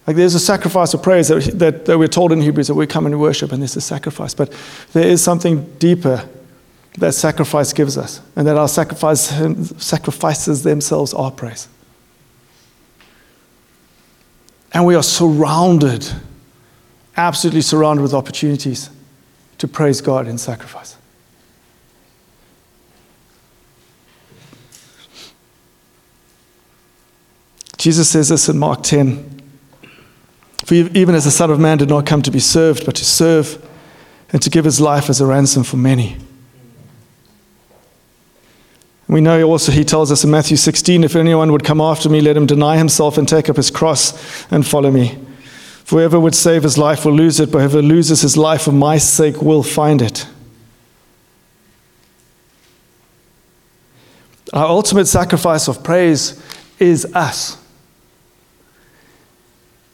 Like 0.07 0.17
there's 0.17 0.35
a 0.35 0.41
sacrifice 0.41 0.95
of 0.95 1.03
praise 1.03 1.29
that, 1.29 1.59
that, 1.59 1.85
that 1.85 1.99
we're 1.99 2.09
told 2.09 2.33
in 2.33 2.41
Hebrews 2.41 2.69
that 2.69 2.75
we 2.75 2.87
come 2.87 3.07
and 3.07 3.21
worship, 3.21 3.53
and 3.53 3.63
this 3.63 3.77
is 3.77 3.85
sacrifice. 3.85 4.35
But 4.35 4.55
there 4.93 5.07
is 5.07 5.23
something 5.23 5.65
deeper 5.79 6.29
that 6.99 7.13
sacrifice 7.13 7.73
gives 7.73 7.97
us, 7.97 8.21
and 8.35 8.47
that 8.47 8.57
our 8.57 8.69
sacrifice, 8.69 9.29
sacrifices 9.83 10.63
themselves 10.63 11.15
are 11.15 11.31
praise. 11.31 11.69
And 14.73 14.87
we 14.87 14.95
are 14.95 15.03
surrounded, 15.03 16.11
absolutely 17.17 17.63
surrounded 17.63 18.03
with 18.03 18.15
opportunities 18.15 18.91
to 19.59 19.69
praise 19.69 20.01
God 20.01 20.27
in 20.27 20.39
sacrifice. 20.39 20.97
Jesus 27.77 28.11
says 28.11 28.29
this 28.29 28.49
in 28.49 28.59
Mark 28.59 28.83
10 28.83 29.30
for 30.71 30.75
even 30.75 31.17
as 31.17 31.25
the 31.25 31.33
Son 31.33 31.51
of 31.51 31.59
Man 31.59 31.79
did 31.79 31.89
not 31.89 32.07
come 32.07 32.23
to 32.23 32.31
be 32.31 32.39
served, 32.39 32.87
but 32.87 32.95
to 32.95 33.05
serve 33.05 33.61
and 34.33 34.41
to 34.41 34.49
give 34.49 34.65
his 34.65 34.81
life 34.81 35.11
as 35.11 35.21
a 35.21 35.27
ransom 35.27 35.65
for 35.65 35.77
many. 35.77 36.17
We 39.09 39.21
know 39.21 39.43
also 39.43 39.73
he 39.73 39.83
tells 39.83 40.13
us 40.13 40.23
in 40.23 40.31
Matthew 40.31 40.57
16 40.57 41.03
if 41.03 41.17
anyone 41.17 41.51
would 41.51 41.65
come 41.65 41.81
after 41.81 42.09
me, 42.09 42.21
let 42.21 42.37
him 42.37 42.47
deny 42.47 42.77
himself 42.77 43.19
and 43.19 43.29
take 43.29 43.49
up 43.49 43.57
his 43.57 43.69
cross 43.69 44.47
and 44.53 44.65
follow 44.65 44.93
me. 44.93 45.19
For 45.83 45.99
whoever 45.99 46.21
would 46.21 46.37
save 46.37 46.63
his 46.63 46.79
life 46.79 47.05
will 47.05 47.15
lose 47.15 47.41
it, 47.41 47.51
but 47.51 47.59
whoever 47.59 47.83
loses 47.83 48.23
his 48.23 48.37
life 48.37 48.63
for 48.63 48.71
my 48.71 48.97
sake 48.97 49.43
will 49.43 49.65
find 49.65 50.01
it. 50.01 50.25
Our 54.53 54.67
ultimate 54.67 55.07
sacrifice 55.07 55.67
of 55.67 55.83
praise 55.83 56.41
is 56.79 57.13
us. 57.13 57.60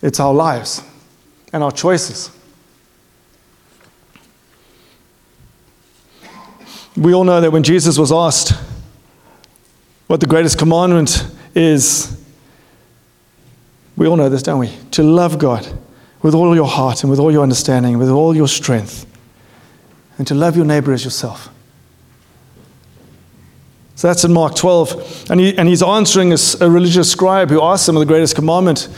It's 0.03 0.21
our 0.21 0.35
lives 0.35 0.83
and 1.53 1.63
our 1.63 1.73
choices. 1.73 2.31
We 6.97 7.13
all 7.13 7.25
know 7.25 7.41
that 7.41 7.51
when 7.51 7.63
Jesus 7.63 7.99
was 7.99 8.11
asked 8.11 8.55
what 10.07 10.21
the 10.21 10.27
greatest 10.27 10.59
commandment 10.59 11.29
is, 11.55 12.23
we 13.97 14.07
all 14.07 14.17
know 14.17 14.29
this, 14.29 14.43
don't 14.43 14.59
we? 14.59 14.71
To 14.93 15.03
love 15.03 15.39
God 15.39 15.67
with 16.23 16.35
all 16.35 16.55
your 16.55 16.67
heart 16.67 17.03
and 17.03 17.11
with 17.11 17.19
all 17.19 17.31
your 17.31 17.43
understanding, 17.43 17.99
with 17.99 18.09
all 18.09 18.35
your 18.35 18.49
strength, 18.49 19.07
and 20.19 20.27
to 20.27 20.35
love 20.35 20.57
your 20.57 20.65
neighbor 20.65 20.93
as 20.93 21.05
yourself. 21.05 21.51
So 23.95 24.09
that's 24.09 24.25
in 24.25 24.33
Mark 24.33 24.55
12. 24.55 25.31
And, 25.31 25.41
he, 25.41 25.57
and 25.57 25.69
he's 25.69 25.83
answering 25.83 26.33
a, 26.33 26.37
a 26.61 26.71
religious 26.71 27.11
scribe 27.11 27.49
who 27.49 27.63
asked 27.63 27.89
him 27.89 27.95
the 27.95 28.05
greatest 28.05 28.35
commandment. 28.35 28.89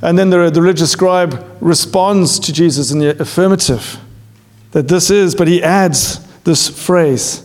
And 0.00 0.18
then 0.18 0.30
the, 0.30 0.50
the 0.50 0.62
religious 0.62 0.92
scribe 0.92 1.44
responds 1.60 2.38
to 2.40 2.52
Jesus 2.52 2.90
in 2.90 2.98
the 3.00 3.20
affirmative 3.20 3.98
that 4.72 4.88
this 4.88 5.10
is, 5.10 5.34
but 5.34 5.48
he 5.48 5.62
adds 5.62 6.24
this 6.42 6.68
phrase 6.68 7.44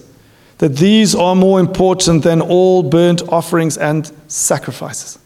that 0.59 0.77
these 0.77 1.15
are 1.15 1.35
more 1.35 1.59
important 1.59 2.23
than 2.23 2.41
all 2.41 2.83
burnt 2.83 3.21
offerings 3.29 3.77
and 3.77 4.11
sacrifices. 4.27 5.19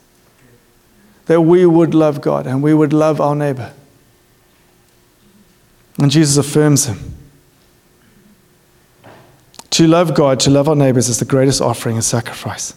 That 1.26 1.42
we 1.42 1.66
would 1.66 1.94
love 1.94 2.22
God 2.22 2.48
and 2.48 2.64
we 2.64 2.74
would 2.74 2.94
love 2.94 3.20
our 3.20 3.36
neighbor. 3.36 3.74
And 6.00 6.10
Jesus 6.10 6.38
affirms 6.38 6.86
him. 6.86 7.16
To 9.72 9.86
love 9.86 10.16
God, 10.16 10.40
to 10.42 10.50
love 10.50 10.70
our 10.70 10.76
neighbors 10.76 11.10
is 11.10 11.20
the 11.20 11.26
greatest 11.26 11.62
offering 11.62 11.96
and 11.96 12.04
sacrifice. 12.04 12.74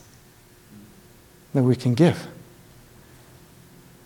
that 1.54 1.62
we 1.62 1.76
can 1.76 1.94
give. 1.94 2.26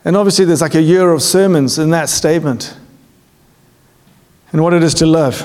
And 0.05 0.17
obviously, 0.17 0.45
there's 0.45 0.61
like 0.61 0.75
a 0.75 0.83
year 0.83 1.11
of 1.13 1.23
sermons 1.23 1.79
in 1.79 1.91
that 1.91 2.09
statement 2.09 2.77
and 4.53 4.63
what 4.63 4.75
it 4.75 4.83
is 4.83 4.95
to 4.95 5.07
love. 5.07 5.43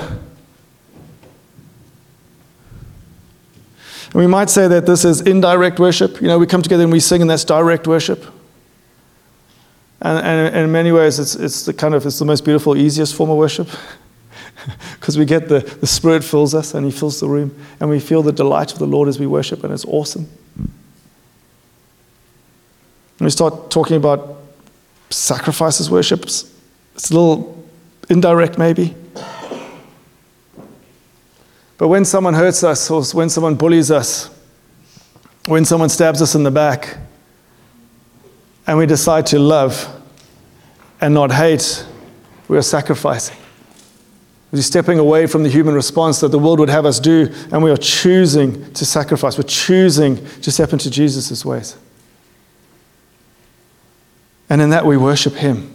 And 4.12 4.14
we 4.14 4.26
might 4.26 4.50
say 4.50 4.68
that 4.68 4.86
this 4.86 5.04
is 5.04 5.20
indirect 5.22 5.78
worship. 5.78 6.20
You 6.20 6.28
know, 6.28 6.38
we 6.38 6.46
come 6.46 6.62
together 6.62 6.82
and 6.82 6.92
we 6.92 7.00
sing, 7.00 7.20
and 7.20 7.30
that's 7.30 7.44
direct 7.44 7.86
worship. 7.86 8.24
And, 10.02 10.18
and, 10.18 10.56
in 10.56 10.72
many 10.72 10.92
ways, 10.92 11.18
it's, 11.18 11.34
it's 11.34 11.64
the 11.64 11.72
kind 11.72 11.94
of 11.94 12.04
it's 12.06 12.18
the 12.18 12.24
most 12.24 12.44
beautiful, 12.44 12.76
easiest 12.76 13.14
form 13.14 13.30
of 13.30 13.36
worship. 13.36 13.68
Because 14.92 15.16
we 15.16 15.24
get 15.24 15.48
the, 15.48 15.60
the 15.60 15.86
Spirit 15.86 16.22
fills 16.22 16.54
us 16.54 16.74
and 16.74 16.84
He 16.84 16.92
fills 16.92 17.18
the 17.18 17.26
room, 17.26 17.56
and 17.80 17.88
we 17.88 17.98
feel 17.98 18.22
the 18.22 18.32
delight 18.32 18.70
of 18.72 18.78
the 18.78 18.86
Lord 18.86 19.08
as 19.08 19.18
we 19.18 19.26
worship, 19.26 19.64
and 19.64 19.72
it's 19.72 19.86
awesome. 19.86 20.28
And 20.58 20.68
we 23.20 23.30
start 23.30 23.70
talking 23.70 23.96
about 23.96 24.39
sacrifices 25.10 25.90
worships. 25.90 26.52
It's 26.94 27.10
a 27.10 27.14
little 27.14 27.68
indirect, 28.08 28.58
maybe. 28.58 28.94
But 31.78 31.88
when 31.88 32.04
someone 32.04 32.34
hurts 32.34 32.62
us, 32.62 32.90
or 32.90 33.02
when 33.16 33.28
someone 33.28 33.54
bullies 33.54 33.90
us, 33.90 34.30
when 35.46 35.64
someone 35.64 35.88
stabs 35.88 36.20
us 36.20 36.34
in 36.34 36.42
the 36.42 36.50
back, 36.50 36.96
and 38.66 38.78
we 38.78 38.86
decide 38.86 39.26
to 39.26 39.38
love 39.38 39.88
and 41.00 41.14
not 41.14 41.32
hate, 41.32 41.86
we 42.48 42.58
are 42.58 42.62
sacrificing. 42.62 43.36
We're 44.52 44.62
stepping 44.62 44.98
away 44.98 45.26
from 45.26 45.42
the 45.44 45.48
human 45.48 45.74
response 45.74 46.20
that 46.20 46.28
the 46.28 46.38
world 46.38 46.58
would 46.58 46.68
have 46.68 46.84
us 46.84 47.00
do, 47.00 47.32
and 47.52 47.62
we 47.62 47.70
are 47.70 47.76
choosing 47.76 48.72
to 48.74 48.84
sacrifice. 48.84 49.38
We're 49.38 49.44
choosing 49.44 50.24
to 50.42 50.50
step 50.52 50.72
into 50.72 50.90
Jesus' 50.90 51.44
ways. 51.44 51.76
And 54.50 54.60
in 54.60 54.70
that, 54.70 54.84
we 54.84 54.98
worship 54.98 55.34
Him. 55.34 55.72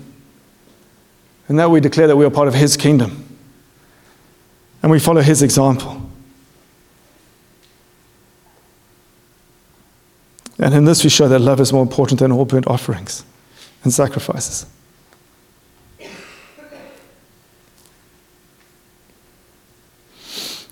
In 1.50 1.56
that, 1.56 1.72
we 1.72 1.80
declare 1.80 2.08
that 2.08 2.16
we 2.16 2.26
are 2.26 2.30
part 2.30 2.48
of 2.48 2.54
His 2.54 2.78
kingdom 2.78 3.26
and 4.86 4.92
we 4.92 5.00
follow 5.00 5.22
his 5.22 5.42
example. 5.42 6.00
And 10.60 10.76
in 10.76 10.86
this, 10.86 11.04
we 11.04 11.10
show 11.10 11.28
that 11.28 11.40
love 11.40 11.60
is 11.60 11.74
more 11.74 11.82
important 11.82 12.20
than 12.20 12.32
all 12.32 12.46
burnt 12.46 12.68
offerings 12.68 13.26
and 13.84 13.92
sacrifices. 13.92 14.68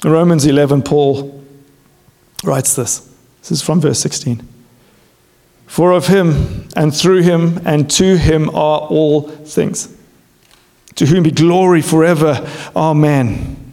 In 0.05 0.12
Romans 0.12 0.45
11, 0.45 0.83
Paul 0.83 1.43
writes 2.43 2.75
this. 2.75 3.00
This 3.39 3.50
is 3.50 3.62
from 3.63 3.81
verse 3.81 4.00
16. 4.00 4.48
For 5.67 5.91
of 5.91 6.08
him, 6.08 6.67
and 6.75 6.96
through 6.96 7.22
him, 7.24 7.62
and 7.65 7.89
to 7.91 8.17
him 8.17 8.50
are 8.50 8.79
all 8.79 9.22
things. 9.22 9.96
To 10.96 11.05
whom 11.05 11.24
be 11.24 11.32
glory 11.32 11.82
forever. 11.82 12.48
Amen. 12.75 13.63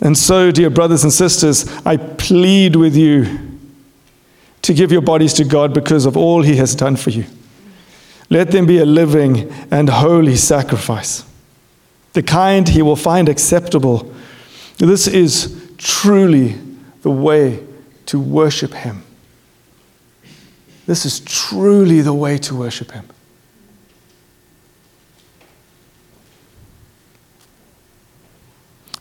And 0.00 0.16
so, 0.16 0.50
dear 0.50 0.70
brothers 0.70 1.02
and 1.02 1.12
sisters, 1.12 1.66
I 1.84 1.96
plead 1.96 2.76
with 2.76 2.94
you 2.94 3.58
to 4.62 4.74
give 4.74 4.92
your 4.92 5.00
bodies 5.00 5.32
to 5.34 5.44
God 5.44 5.72
because 5.74 6.04
of 6.04 6.16
all 6.16 6.42
He 6.42 6.56
has 6.56 6.74
done 6.74 6.96
for 6.96 7.10
you. 7.10 7.24
Let 8.30 8.50
them 8.50 8.66
be 8.66 8.78
a 8.78 8.84
living 8.84 9.50
and 9.70 9.88
holy 9.88 10.36
sacrifice, 10.36 11.24
the 12.12 12.22
kind 12.22 12.68
He 12.68 12.82
will 12.82 12.96
find 12.96 13.28
acceptable. 13.28 14.12
This 14.76 15.08
is 15.08 15.72
truly 15.78 16.56
the 17.02 17.10
way 17.10 17.64
to 18.06 18.20
worship 18.20 18.74
Him. 18.74 19.02
This 20.88 21.04
is 21.04 21.20
truly 21.20 22.00
the 22.00 22.14
way 22.14 22.38
to 22.38 22.54
worship 22.54 22.92
Him. 22.92 23.04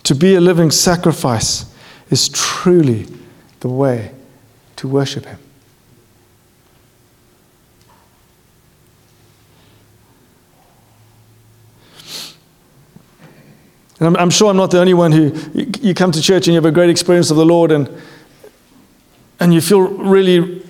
To 0.03 0.13
be 0.13 0.35
a 0.35 0.41
living 0.41 0.69
sacrifice 0.69 1.73
is 2.09 2.27
truly 2.27 3.07
the 3.61 3.69
way 3.69 4.11
to 4.75 4.89
worship 4.89 5.27
Him. 5.27 5.39
And 13.99 14.07
I'm, 14.09 14.17
I'm, 14.17 14.29
sure 14.29 14.49
I'm 14.49 14.57
not 14.57 14.71
the 14.71 14.81
only 14.81 14.93
one 14.93 15.13
who 15.13 15.31
you 15.79 15.93
come 15.93 16.11
to 16.11 16.21
church 16.21 16.47
and 16.47 16.53
you 16.53 16.55
have 16.55 16.65
a 16.65 16.71
great 16.71 16.89
experience 16.89 17.31
of 17.31 17.37
the 17.37 17.45
Lord 17.45 17.71
and, 17.71 17.89
and 19.39 19.53
you 19.53 19.61
feel 19.61 19.79
really 19.79 20.66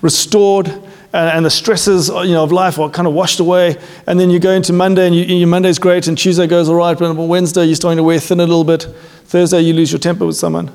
restored 0.00 0.72
and, 1.12 1.44
the 1.44 1.50
stresses 1.50 2.08
you 2.08 2.32
know, 2.32 2.44
of 2.44 2.52
life 2.52 2.78
are 2.78 2.90
kind 2.90 3.08
of 3.08 3.14
washed 3.14 3.40
away. 3.40 3.76
And 4.06 4.20
then 4.20 4.30
you 4.30 4.38
go 4.38 4.52
into 4.52 4.72
Monday, 4.72 5.06
and 5.06 5.14
you, 5.14 5.24
your 5.24 5.48
Monday's 5.48 5.78
great, 5.78 6.06
and 6.06 6.16
Tuesday 6.16 6.46
goes 6.46 6.68
all 6.68 6.76
right, 6.76 6.98
but 6.98 7.06
on 7.06 7.28
Wednesday 7.28 7.64
you're 7.64 7.76
starting 7.76 7.96
to 7.96 8.02
wear 8.02 8.20
thin 8.20 8.40
a 8.40 8.46
little 8.46 8.64
bit. 8.64 8.82
Thursday 9.24 9.60
you 9.60 9.72
lose 9.72 9.90
your 9.90 9.98
temper 9.98 10.26
with 10.26 10.36
someone. 10.36 10.70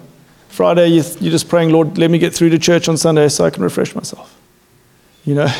Friday 0.49 0.87
you, 0.87 1.03
you're 1.19 1.31
just 1.31 1.49
praying, 1.49 1.71
Lord, 1.71 1.97
let 1.97 2.11
me 2.11 2.17
get 2.17 2.33
through 2.33 2.49
to 2.49 2.59
church 2.59 2.87
on 2.87 2.97
Sunday 2.97 3.27
so 3.29 3.45
I 3.45 3.49
can 3.49 3.63
refresh 3.63 3.95
myself. 3.95 4.35
You 5.25 5.35
know? 5.35 5.53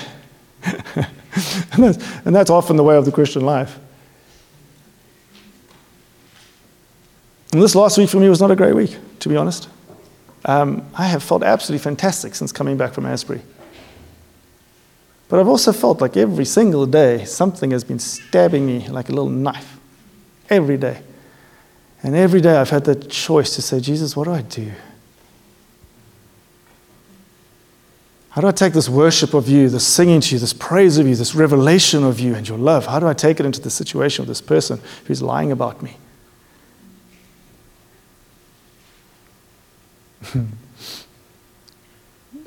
and, 0.63 1.83
that's, 1.83 2.25
and 2.25 2.35
that's 2.35 2.49
often 2.49 2.75
the 2.75 2.83
way 2.83 2.95
of 2.95 3.05
the 3.05 3.11
Christian 3.11 3.43
life. 3.43 3.79
And 7.51 7.61
this 7.61 7.75
last 7.75 7.97
week 7.99 8.09
for 8.09 8.17
me 8.17 8.29
was 8.29 8.41
not 8.41 8.49
a 8.49 8.55
great 8.55 8.75
week, 8.75 8.97
to 9.19 9.29
be 9.29 9.35
honest. 9.35 9.69
Um, 10.45 10.85
I 10.95 11.05
have 11.05 11.23
felt 11.23 11.43
absolutely 11.43 11.83
fantastic 11.83 12.35
since 12.35 12.51
coming 12.51 12.77
back 12.77 12.93
from 12.93 13.05
Asbury. 13.05 13.41
But 15.33 15.39
I've 15.39 15.47
also 15.47 15.73
felt 15.73 15.99
like 15.99 16.15
every 16.15 16.45
single 16.45 16.85
day 16.85 17.25
something 17.25 17.71
has 17.71 17.83
been 17.83 17.97
stabbing 17.97 18.67
me 18.67 18.87
like 18.87 19.09
a 19.09 19.11
little 19.13 19.31
knife. 19.31 19.79
Every 20.47 20.77
day. 20.77 21.01
And 22.03 22.15
every 22.15 22.39
day 22.39 22.55
I've 22.55 22.69
had 22.69 22.85
the 22.85 22.93
choice 22.93 23.55
to 23.55 23.63
say, 23.63 23.79
Jesus, 23.79 24.15
what 24.15 24.25
do 24.25 24.31
I 24.31 24.43
do? 24.43 24.71
How 28.29 28.41
do 28.41 28.47
I 28.47 28.51
take 28.51 28.73
this 28.73 28.87
worship 28.87 29.33
of 29.33 29.49
you, 29.49 29.69
this 29.69 29.87
singing 29.87 30.21
to 30.21 30.35
you, 30.35 30.39
this 30.39 30.53
praise 30.53 30.99
of 30.99 31.07
you, 31.07 31.15
this 31.15 31.33
revelation 31.33 32.03
of 32.03 32.19
you 32.19 32.35
and 32.35 32.47
your 32.47 32.59
love? 32.59 32.85
How 32.85 32.99
do 32.99 33.07
I 33.07 33.15
take 33.15 33.39
it 33.39 33.45
into 33.47 33.59
the 33.59 33.71
situation 33.71 34.21
of 34.21 34.27
this 34.27 34.39
person 34.39 34.79
who's 35.05 35.23
lying 35.23 35.51
about 35.51 35.81
me? 35.81 35.97
Hmm. 40.25 40.45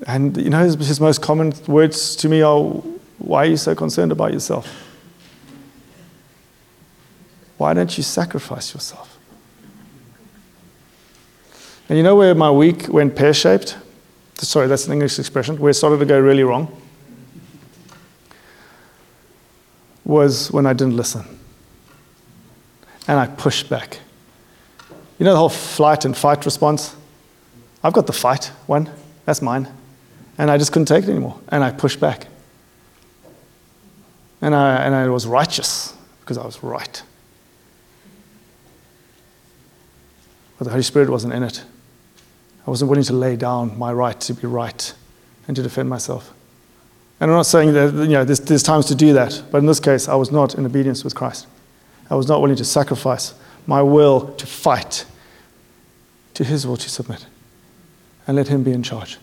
And 0.05 0.37
you 0.37 0.51
know, 0.51 0.63
his, 0.63 1.01
most 1.01 1.23
common 1.23 1.53
words 1.67 2.17
to 2.17 2.29
me 2.29 2.43
are, 2.43 2.61
Why 3.19 3.45
are 3.45 3.51
you 3.51 3.57
so 3.57 3.75
concerned 3.75 4.13
about 4.13 4.33
yourself? 4.33 4.85
Why 7.57 7.73
don't 7.73 7.97
you 7.97 8.03
sacrifice 8.03 8.75
yourself? 8.75 9.19
And 11.89 11.97
you 11.97 12.03
know 12.03 12.17
where 12.17 12.35
my 12.35 12.51
week 12.51 12.89
went 12.89 13.17
pear 13.17 13.33
shaped? 13.33 13.79
Sorry, 14.35 14.67
that's 14.67 14.87
an 14.87 14.93
English 14.93 15.19
expression. 15.19 15.59
Where 15.59 15.71
it 15.71 15.75
started 15.75 15.99
to 15.99 16.05
go 16.05 16.21
really 16.21 16.43
wrong 16.43 16.69
was 20.05 20.53
when 20.53 20.67
I 20.67 20.73
didn't 20.73 20.97
listen. 20.97 21.25
And 23.09 23.19
I 23.19 23.27
pushed 23.27 23.71
back. 23.71 24.01
You 25.19 25.25
know 25.25 25.33
the 25.33 25.39
whole 25.39 25.49
flight 25.49 26.05
and 26.05 26.17
fight 26.17 26.45
response? 26.45 26.95
I've 27.83 27.93
got 27.93 28.07
the 28.07 28.13
fight 28.13 28.47
one, 28.67 28.91
that's 29.25 29.41
mine. 29.41 29.69
And 30.39 30.51
I 30.51 30.59
just 30.59 30.73
couldn't 30.73 30.87
take 30.87 31.05
it 31.05 31.11
anymore. 31.11 31.39
And 31.49 31.65
I 31.65 31.71
pushed 31.71 32.01
back. 32.01 32.27
And 34.41 34.55
I, 34.55 34.77
and 34.85 34.95
I 34.95 35.09
was 35.09 35.27
righteous 35.27 35.95
because 36.21 36.39
I 36.39 36.45
was 36.45 36.63
right. 36.63 37.03
But 40.59 40.65
the 40.65 40.71
Holy 40.71 40.83
Spirit 40.83 41.09
wasn't 41.09 41.35
in 41.35 41.43
it. 41.43 41.65
I 42.67 42.71
wasn't 42.71 42.91
willing 42.91 43.05
to 43.05 43.13
lay 43.13 43.37
down 43.37 43.79
my 43.79 43.93
right 43.93 44.19
to 44.23 44.35
be 44.35 44.47
right 44.47 44.93
and 45.47 45.57
to 45.57 45.63
defend 45.63 45.89
myself. 45.89 46.33
And 47.21 47.31
I'm 47.31 47.37
not 47.37 47.47
saying 47.47 47.73
that 47.73 47.95
you 47.95 48.09
know, 48.09 48.25
there's, 48.25 48.41
there's 48.41 48.63
times 48.63 48.87
to 48.87 48.95
do 48.95 49.13
that, 49.15 49.43
but 49.51 49.59
in 49.59 49.67
this 49.67 49.81
case, 49.81 50.09
I 50.09 50.17
was 50.17 50.31
not 50.31 50.55
in 50.55 50.67
obedience 50.67 51.05
with 51.05 51.15
Christ. 51.15 51.47
I 52.11 52.15
was 52.15 52.29
not 52.29 52.41
willing 52.41 52.57
to 52.57 52.65
sacrifice 52.65 53.35
my 53.67 53.83
will 53.83 54.33
to 54.35 54.47
fight, 54.47 55.07
to 56.35 56.45
his 56.45 56.67
will 56.67 56.77
to 56.77 56.89
submit, 56.89 57.27
and 58.27 58.37
let 58.37 58.49
him 58.49 58.63
be 58.63 58.73
in 58.73 58.83
charge. 58.83 59.19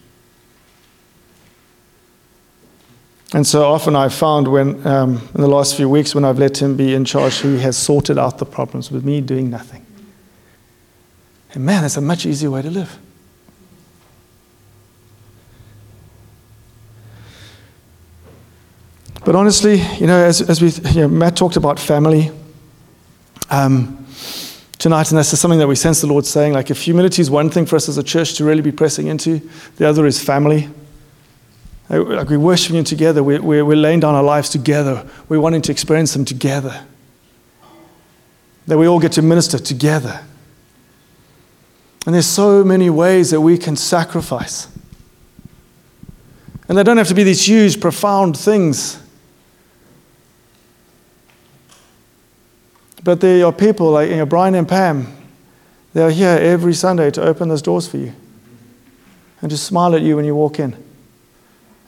And 3.34 3.48
so 3.48 3.66
often 3.66 3.96
I've 3.96 4.14
found 4.14 4.48
when, 4.48 4.86
um, 4.86 5.28
in 5.34 5.42
the 5.42 5.48
last 5.48 5.76
few 5.76 5.90
weeks, 5.90 6.14
when 6.14 6.24
I've 6.24 6.38
let 6.38 6.62
him 6.62 6.78
be 6.78 6.94
in 6.94 7.04
charge, 7.04 7.40
he 7.40 7.58
has 7.60 7.76
sorted 7.76 8.20
out 8.20 8.38
the 8.38 8.46
problems 8.46 8.92
with 8.92 9.04
me 9.04 9.22
doing 9.22 9.50
nothing. 9.50 9.84
And 11.54 11.66
man, 11.66 11.82
that's 11.82 11.98
a 11.98 12.02
much 12.02 12.28
easier 12.28 12.52
way 12.52 12.62
to 12.62 12.70
live. 12.70 13.00
But 19.26 19.36
honestly, 19.36 19.82
you 20.00 20.06
know, 20.06 20.24
as, 20.24 20.42
as 20.42 20.62
we, 20.62 20.70
you 20.92 21.02
know, 21.02 21.08
Matt 21.08 21.36
talked 21.36 21.56
about 21.56 21.80
family 21.80 22.30
um, 23.50 24.06
tonight, 24.78 25.10
and 25.10 25.18
this 25.18 25.34
is 25.34 25.40
something 25.40 25.60
that 25.60 25.68
we 25.68 25.76
sense 25.76 26.02
the 26.02 26.08
Lord 26.08 26.26
saying, 26.26 26.54
like, 26.54 26.70
if 26.70 26.82
humility 26.82 27.22
is 27.22 27.32
one 27.32 27.50
thing 27.50 27.66
for 27.66 27.78
us 27.78 27.90
as 27.90 27.98
a 27.98 28.04
church 28.04 28.36
to 28.36 28.46
really 28.46 28.62
be 28.62 28.72
pressing 28.72 29.08
into, 29.08 29.40
the 29.78 29.88
other 29.88 30.06
is 30.06 30.22
family. 30.22 30.70
Like 31.90 32.30
we're 32.30 32.40
worshiping 32.40 32.78
Him 32.78 32.86
together. 32.86 33.24
We're, 33.24 33.42
we're, 33.42 33.66
we're 33.66 33.78
laying 33.78 34.00
down 34.00 34.16
our 34.16 34.24
lives 34.24 34.50
together. 34.50 35.08
We're 35.30 35.40
wanting 35.40 35.62
to 35.64 35.72
experience 35.72 36.16
Him 36.16 36.26
together. 36.26 36.86
That 38.68 38.78
we 38.78 38.88
all 38.88 39.00
get 39.00 39.12
to 39.14 39.22
minister 39.22 39.60
together. 39.60 40.24
And 42.06 42.16
there's 42.16 42.28
so 42.28 42.64
many 42.64 42.90
ways 42.90 43.32
that 43.32 43.42
we 43.42 43.58
can 43.58 43.76
sacrifice. 43.76 44.68
And 46.68 46.78
they 46.78 46.84
don't 46.84 46.98
have 46.98 47.08
to 47.10 47.14
be 47.14 47.24
these 47.24 47.48
huge, 47.48 47.80
profound 47.80 48.38
things. 48.38 49.00
But 53.04 53.20
there 53.20 53.46
are 53.46 53.52
people 53.52 53.92
like 53.92 54.10
you 54.10 54.18
know, 54.18 54.26
Brian 54.26 54.56
and 54.56 54.68
Pam, 54.68 55.14
they're 55.94 56.12
here 56.12 56.38
every 56.42 56.74
Sunday 56.74 57.12
to 57.12 57.22
open 57.22 57.50
those 57.50 57.62
doors 57.62 57.88
for 57.88 57.98
you 57.98 58.14
and 59.42 59.52
to 59.52 59.58
smile 59.58 59.94
at 59.94 60.02
you 60.02 60.16
when 60.16 60.26
you 60.26 60.36
walk 60.36 60.60
in. 60.60 60.76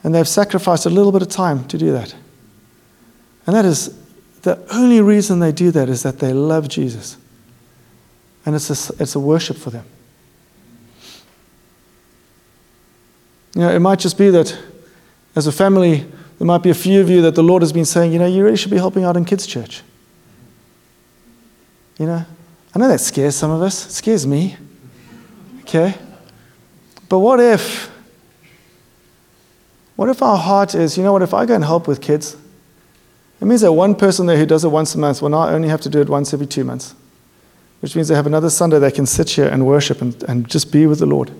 And 0.02 0.14
they've 0.14 0.28
sacrificed 0.28 0.86
a 0.86 0.90
little 0.90 1.12
bit 1.12 1.22
of 1.22 1.28
time 1.28 1.66
to 1.68 1.78
do 1.78 1.92
that. 1.92 2.14
And 3.46 3.56
that 3.56 3.64
is 3.64 3.98
the 4.42 4.58
only 4.72 5.00
reason 5.00 5.40
they 5.40 5.52
do 5.52 5.70
that 5.72 5.88
is 5.88 6.02
that 6.02 6.18
they 6.18 6.32
love 6.32 6.68
Jesus. 6.68 7.16
And 8.44 8.54
it's 8.54 8.70
a, 8.90 9.02
it's 9.02 9.14
a 9.14 9.20
worship 9.20 9.56
for 9.56 9.70
them. 9.70 9.84
You 13.54 13.62
know, 13.62 13.70
it 13.70 13.80
might 13.80 13.98
just 13.98 14.18
be 14.18 14.30
that 14.30 14.56
as 15.34 15.46
a 15.46 15.52
family, 15.52 16.06
there 16.38 16.46
might 16.46 16.62
be 16.62 16.70
a 16.70 16.74
few 16.74 17.00
of 17.00 17.10
you 17.10 17.22
that 17.22 17.34
the 17.34 17.42
Lord 17.42 17.62
has 17.62 17.72
been 17.72 17.84
saying, 17.84 18.12
you 18.12 18.18
know, 18.18 18.26
you 18.26 18.44
really 18.44 18.56
should 18.56 18.70
be 18.70 18.76
helping 18.76 19.04
out 19.04 19.16
in 19.16 19.24
kids' 19.24 19.46
church. 19.46 19.82
You 21.98 22.06
know, 22.06 22.24
I 22.74 22.78
know 22.78 22.88
that 22.88 23.00
scares 23.00 23.34
some 23.34 23.50
of 23.50 23.62
us. 23.62 23.86
It 23.86 23.92
scares 23.92 24.26
me. 24.26 24.56
Okay? 25.62 25.94
But 27.08 27.20
what 27.20 27.40
if 27.40 27.90
what 29.96 30.08
if 30.08 30.22
our 30.22 30.36
heart 30.36 30.74
is, 30.74 30.96
you 30.96 31.02
know 31.02 31.12
what, 31.12 31.22
if 31.22 31.34
I 31.34 31.46
go 31.46 31.54
and 31.54 31.64
help 31.64 31.88
with 31.88 32.00
kids, 32.00 32.36
it 33.40 33.44
means 33.44 33.62
that 33.62 33.72
one 33.72 33.94
person 33.94 34.26
there 34.26 34.36
who 34.36 34.46
does 34.46 34.64
it 34.64 34.68
once 34.68 34.94
a 34.94 34.98
month 34.98 35.20
will 35.20 35.28
not 35.28 35.50
only 35.50 35.68
have 35.68 35.80
to 35.82 35.90
do 35.90 36.00
it 36.00 36.08
once 36.08 36.32
every 36.32 36.46
two 36.46 36.64
months, 36.64 36.94
which 37.80 37.94
means 37.96 38.08
they 38.08 38.14
have 38.14 38.26
another 38.26 38.50
Sunday 38.50 38.78
they 38.78 38.90
can 38.90 39.06
sit 39.06 39.30
here 39.30 39.48
and 39.48 39.66
worship 39.66 40.00
and, 40.00 40.22
and 40.24 40.48
just 40.48 40.72
be 40.72 40.86
with 40.86 40.98
the 40.98 41.06
Lord. 41.06 41.30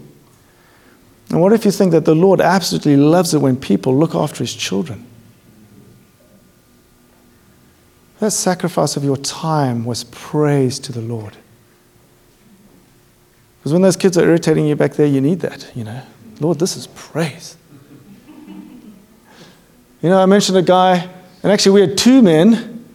And 1.30 1.40
what 1.40 1.52
if 1.52 1.64
you 1.64 1.70
think 1.70 1.92
that 1.92 2.04
the 2.04 2.14
Lord 2.14 2.40
absolutely 2.40 2.96
loves 2.96 3.34
it 3.34 3.38
when 3.38 3.56
people 3.56 3.96
look 3.96 4.14
after 4.14 4.44
his 4.44 4.54
children? 4.54 5.06
That 8.20 8.30
sacrifice 8.30 8.96
of 8.96 9.04
your 9.04 9.16
time 9.16 9.84
was 9.84 10.04
praise 10.04 10.78
to 10.80 10.92
the 10.92 11.00
Lord. 11.00 11.36
Because 13.58 13.72
when 13.72 13.82
those 13.82 13.96
kids 13.96 14.16
are 14.16 14.24
irritating 14.24 14.66
you 14.66 14.76
back 14.76 14.94
there, 14.94 15.06
you 15.06 15.20
need 15.20 15.40
that, 15.40 15.70
you 15.74 15.84
know. 15.84 16.02
Lord, 16.40 16.58
this 16.58 16.76
is 16.76 16.86
praise. 16.88 17.56
You 20.06 20.10
know, 20.10 20.22
I 20.22 20.26
mentioned 20.26 20.56
a 20.56 20.62
guy, 20.62 20.98
and 21.42 21.50
actually, 21.50 21.72
we 21.72 21.80
had 21.80 21.98
two 21.98 22.22
men 22.22 22.86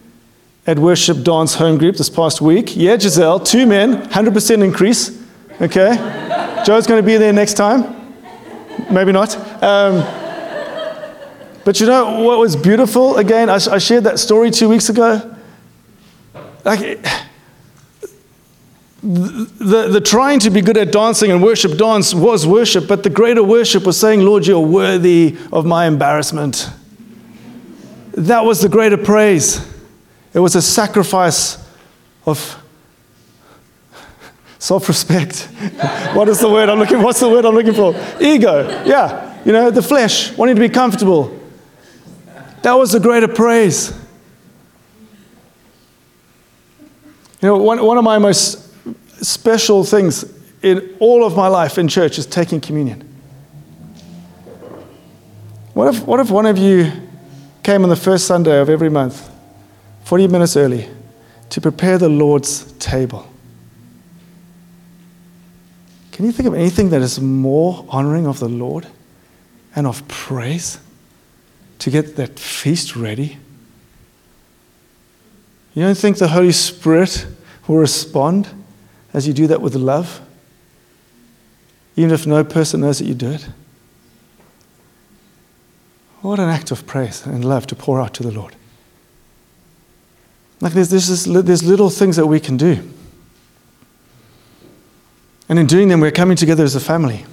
at 0.66 0.78
Worship 0.78 1.22
Dance 1.22 1.52
Home 1.56 1.76
Group 1.76 1.96
this 1.96 2.08
past 2.08 2.40
week. 2.40 2.74
Yeah, 2.74 2.98
Giselle, 2.98 3.38
two 3.38 3.66
men, 3.66 4.08
100% 4.08 4.64
increase. 4.64 5.22
Okay? 5.60 5.94
Joe's 6.64 6.86
going 6.86 7.02
to 7.02 7.06
be 7.06 7.18
there 7.18 7.34
next 7.34 7.52
time. 7.58 8.16
Maybe 8.90 9.12
not. 9.12 9.36
Um, 9.62 10.00
but 11.66 11.80
you 11.80 11.86
know 11.86 12.22
what 12.22 12.38
was 12.38 12.56
beautiful? 12.56 13.18
Again, 13.18 13.50
I, 13.50 13.56
I 13.56 13.76
shared 13.76 14.04
that 14.04 14.18
story 14.18 14.50
two 14.50 14.70
weeks 14.70 14.88
ago. 14.88 15.36
Like, 16.64 16.80
the, 19.02 19.50
the, 19.58 19.88
the, 19.88 20.00
trying 20.00 20.40
to 20.40 20.48
be 20.48 20.62
good 20.62 20.78
at 20.78 20.92
dancing 20.92 21.30
and 21.30 21.42
worship 21.42 21.76
dance 21.76 22.14
was 22.14 22.46
worship, 22.46 22.88
but 22.88 23.02
the 23.02 23.10
greater 23.10 23.44
worship 23.44 23.84
was 23.84 24.00
saying, 24.00 24.22
Lord, 24.22 24.46
you're 24.46 24.60
worthy 24.60 25.36
of 25.52 25.66
my 25.66 25.84
embarrassment. 25.84 26.70
That 28.12 28.44
was 28.44 28.60
the 28.60 28.68
greater 28.68 28.96
praise. 28.96 29.66
It 30.34 30.38
was 30.38 30.54
a 30.54 30.62
sacrifice 30.62 31.58
of 32.26 32.62
self-respect. 34.58 35.42
what 36.14 36.28
is 36.28 36.40
the 36.40 36.48
word 36.48 36.68
I'm 36.68 36.78
looking? 36.78 37.02
What's 37.02 37.20
the 37.20 37.28
word 37.28 37.44
I'm 37.44 37.54
looking 37.54 37.74
for? 37.74 37.94
Ego. 38.20 38.84
Yeah, 38.84 39.42
you 39.44 39.52
know, 39.52 39.70
the 39.70 39.82
flesh, 39.82 40.36
wanting 40.36 40.54
to 40.54 40.60
be 40.60 40.68
comfortable. 40.68 41.38
That 42.62 42.74
was 42.74 42.92
the 42.92 43.00
greater 43.00 43.28
praise. 43.28 43.92
You 47.40 47.48
know, 47.48 47.56
one, 47.56 47.84
one 47.84 47.98
of 47.98 48.04
my 48.04 48.18
most 48.18 48.72
special 49.24 49.82
things 49.82 50.24
in 50.62 50.96
all 51.00 51.24
of 51.24 51.36
my 51.36 51.48
life 51.48 51.76
in 51.76 51.88
church 51.88 52.18
is 52.18 52.26
taking 52.26 52.60
communion. 52.60 53.08
What 55.74 55.92
if, 55.92 56.06
what 56.06 56.20
if 56.20 56.30
one 56.30 56.46
of 56.46 56.56
you 56.56 56.92
came 57.62 57.84
on 57.84 57.88
the 57.88 57.96
first 57.96 58.26
Sunday 58.26 58.60
of 58.60 58.68
every 58.68 58.90
month, 58.90 59.30
40 60.04 60.28
minutes 60.28 60.56
early, 60.56 60.88
to 61.50 61.60
prepare 61.60 61.98
the 61.98 62.08
Lord's 62.08 62.72
table. 62.74 63.28
Can 66.10 66.26
you 66.26 66.32
think 66.32 66.46
of 66.46 66.54
anything 66.54 66.90
that 66.90 67.02
is 67.02 67.20
more 67.20 67.86
honoring 67.88 68.26
of 68.26 68.38
the 68.38 68.48
Lord 68.48 68.86
and 69.74 69.86
of 69.86 70.06
praise 70.08 70.78
to 71.78 71.90
get 71.90 72.16
that 72.16 72.38
feast 72.38 72.96
ready? 72.96 73.38
You 75.74 75.84
don't 75.84 75.96
think 75.96 76.18
the 76.18 76.28
Holy 76.28 76.52
Spirit 76.52 77.26
will 77.66 77.78
respond 77.78 78.48
as 79.14 79.26
you 79.26 79.32
do 79.32 79.46
that 79.46 79.60
with 79.60 79.74
love? 79.74 80.20
Even 81.96 82.12
if 82.12 82.26
no 82.26 82.44
person 82.44 82.80
knows 82.80 82.98
that 82.98 83.06
you 83.06 83.14
do 83.14 83.30
it? 83.30 83.48
What 86.22 86.38
an 86.38 86.48
act 86.48 86.70
of 86.70 86.86
praise 86.86 87.26
and 87.26 87.44
love 87.44 87.66
to 87.66 87.74
pour 87.74 88.00
out 88.00 88.14
to 88.14 88.22
the 88.22 88.30
Lord. 88.30 88.54
Like 90.60 90.72
there's, 90.72 90.90
there's, 90.90 91.24
there's 91.24 91.64
little 91.64 91.90
things 91.90 92.14
that 92.16 92.26
we 92.26 92.38
can 92.38 92.56
do. 92.56 92.88
And 95.48 95.58
in 95.58 95.66
doing 95.66 95.88
them, 95.88 96.00
we're 96.00 96.12
coming 96.12 96.36
together 96.36 96.62
as 96.62 96.76
a 96.76 96.80
family. 96.80 97.26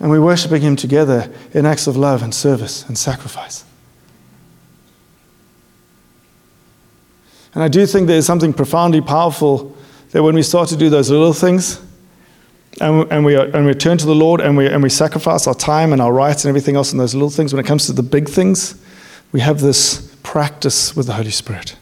And 0.00 0.10
we're 0.10 0.22
worshiping 0.22 0.62
Him 0.62 0.76
together 0.76 1.30
in 1.52 1.66
acts 1.66 1.86
of 1.86 1.96
love 1.96 2.22
and 2.22 2.34
service 2.34 2.84
and 2.88 2.96
sacrifice. 2.96 3.64
And 7.54 7.62
I 7.62 7.68
do 7.68 7.84
think 7.84 8.06
there 8.06 8.16
is 8.16 8.26
something 8.26 8.54
profoundly 8.54 9.02
powerful 9.02 9.76
that 10.12 10.22
when 10.22 10.34
we 10.34 10.42
start 10.42 10.70
to 10.70 10.76
do 10.76 10.88
those 10.88 11.10
little 11.10 11.34
things, 11.34 11.80
and, 12.80 13.10
and, 13.10 13.24
we, 13.24 13.36
and 13.36 13.66
we 13.66 13.74
turn 13.74 13.98
to 13.98 14.06
the 14.06 14.14
Lord 14.14 14.40
and 14.40 14.56
we, 14.56 14.66
and 14.66 14.82
we 14.82 14.88
sacrifice 14.88 15.46
our 15.46 15.54
time 15.54 15.92
and 15.92 16.00
our 16.00 16.12
rights 16.12 16.44
and 16.44 16.48
everything 16.48 16.76
else 16.76 16.92
and 16.92 17.00
those 17.00 17.14
little 17.14 17.30
things. 17.30 17.52
When 17.52 17.64
it 17.64 17.66
comes 17.66 17.86
to 17.86 17.92
the 17.92 18.02
big 18.02 18.28
things, 18.28 18.80
we 19.32 19.40
have 19.40 19.60
this 19.60 20.14
practice 20.22 20.94
with 20.94 21.06
the 21.06 21.14
Holy 21.14 21.30
Spirit 21.30 21.76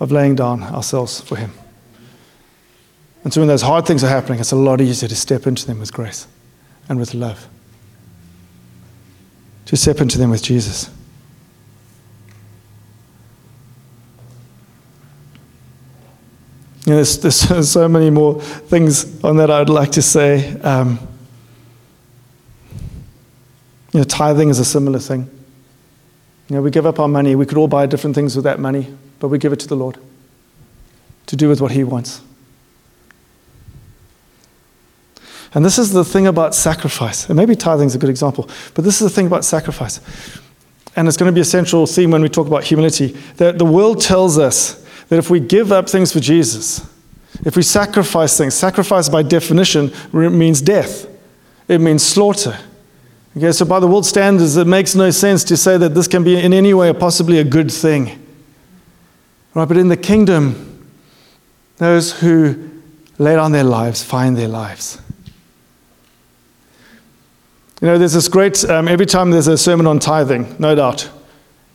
of 0.00 0.10
laying 0.10 0.34
down 0.34 0.62
ourselves 0.62 1.20
for 1.20 1.36
Him. 1.36 1.52
And 3.24 3.32
so 3.32 3.40
when 3.40 3.48
those 3.48 3.62
hard 3.62 3.86
things 3.86 4.02
are 4.02 4.08
happening, 4.08 4.40
it's 4.40 4.52
a 4.52 4.56
lot 4.56 4.80
easier 4.80 5.08
to 5.08 5.16
step 5.16 5.46
into 5.46 5.66
them 5.66 5.80
with 5.80 5.92
grace 5.92 6.26
and 6.88 6.98
with 6.98 7.14
love. 7.14 7.48
To 9.66 9.76
step 9.76 10.00
into 10.00 10.18
them 10.18 10.30
with 10.30 10.42
Jesus. 10.42 10.90
You 16.88 16.94
know, 16.94 17.02
there's, 17.02 17.18
there's 17.18 17.70
so 17.70 17.86
many 17.86 18.08
more 18.08 18.40
things 18.40 19.22
on 19.22 19.36
that 19.36 19.50
I'd 19.50 19.68
like 19.68 19.92
to 19.92 20.00
say. 20.00 20.58
Um, 20.60 20.98
you 23.92 24.00
know, 24.00 24.04
tithing 24.04 24.48
is 24.48 24.58
a 24.58 24.64
similar 24.64 24.98
thing. 24.98 25.28
You 26.48 26.56
know, 26.56 26.62
we 26.62 26.70
give 26.70 26.86
up 26.86 26.98
our 26.98 27.06
money. 27.06 27.34
We 27.34 27.44
could 27.44 27.58
all 27.58 27.68
buy 27.68 27.84
different 27.84 28.16
things 28.16 28.34
with 28.34 28.44
that 28.46 28.58
money, 28.58 28.96
but 29.20 29.28
we 29.28 29.36
give 29.36 29.52
it 29.52 29.60
to 29.60 29.68
the 29.68 29.76
Lord 29.76 29.98
to 31.26 31.36
do 31.36 31.50
with 31.50 31.60
what 31.60 31.72
He 31.72 31.84
wants. 31.84 32.22
And 35.52 35.62
this 35.66 35.78
is 35.78 35.92
the 35.92 36.06
thing 36.06 36.26
about 36.26 36.54
sacrifice. 36.54 37.28
And 37.28 37.36
maybe 37.36 37.54
tithing 37.54 37.88
is 37.88 37.96
a 37.96 37.98
good 37.98 38.08
example, 38.08 38.48
but 38.72 38.82
this 38.82 39.02
is 39.02 39.10
the 39.10 39.14
thing 39.14 39.26
about 39.26 39.44
sacrifice. 39.44 40.00
And 40.96 41.06
it's 41.06 41.18
going 41.18 41.30
to 41.30 41.34
be 41.34 41.42
a 41.42 41.44
central 41.44 41.86
theme 41.86 42.12
when 42.12 42.22
we 42.22 42.30
talk 42.30 42.46
about 42.46 42.64
humility. 42.64 43.08
That 43.36 43.58
the 43.58 43.66
world 43.66 44.00
tells 44.00 44.38
us 44.38 44.77
that 45.08 45.18
if 45.18 45.30
we 45.30 45.40
give 45.40 45.72
up 45.72 45.88
things 45.88 46.12
for 46.12 46.20
Jesus, 46.20 46.86
if 47.44 47.56
we 47.56 47.62
sacrifice 47.62 48.36
things, 48.36 48.54
sacrifice 48.54 49.08
by 49.08 49.22
definition 49.22 49.92
means 50.12 50.60
death, 50.60 51.06
it 51.68 51.80
means 51.80 52.02
slaughter. 52.02 52.58
Okay, 53.36 53.52
so 53.52 53.64
by 53.64 53.78
the 53.78 53.86
world 53.86 54.06
standards, 54.06 54.56
it 54.56 54.66
makes 54.66 54.94
no 54.94 55.10
sense 55.10 55.44
to 55.44 55.56
say 55.56 55.76
that 55.76 55.90
this 55.90 56.08
can 56.08 56.24
be 56.24 56.36
in 56.38 56.52
any 56.52 56.74
way 56.74 56.92
possibly 56.92 57.38
a 57.38 57.44
good 57.44 57.70
thing. 57.70 58.24
Right, 59.54 59.68
but 59.68 59.76
in 59.76 59.88
the 59.88 59.96
kingdom, 59.96 60.88
those 61.76 62.20
who 62.20 62.70
lay 63.18 63.36
down 63.36 63.52
their 63.52 63.64
lives 63.64 64.02
find 64.02 64.36
their 64.36 64.48
lives. 64.48 65.00
You 67.80 67.86
know, 67.86 67.98
there's 67.98 68.14
this 68.14 68.28
great, 68.28 68.64
um, 68.64 68.88
every 68.88 69.06
time 69.06 69.30
there's 69.30 69.46
a 69.46 69.56
sermon 69.56 69.86
on 69.86 70.00
tithing, 70.00 70.56
no 70.58 70.74
doubt, 70.74 71.08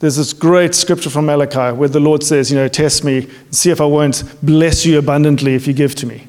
there's 0.04 0.18
this 0.18 0.34
great 0.34 0.76
scripture 0.76 1.10
from 1.10 1.28
Malachi 1.28 1.74
where 1.74 1.88
the 1.88 2.02
Lord 2.02 2.24
says, 2.24 2.52
you 2.52 2.58
know, 2.58 2.68
test 2.68 3.06
me, 3.06 3.20
and 3.20 3.56
see 3.56 3.70
if 3.70 3.80
I 3.80 3.86
won't 3.86 4.22
bless 4.44 4.86
you 4.86 4.98
abundantly 5.00 5.56
if 5.56 5.66
you 5.66 5.72
give 5.72 5.96
to 5.96 6.06
me. 6.06 6.28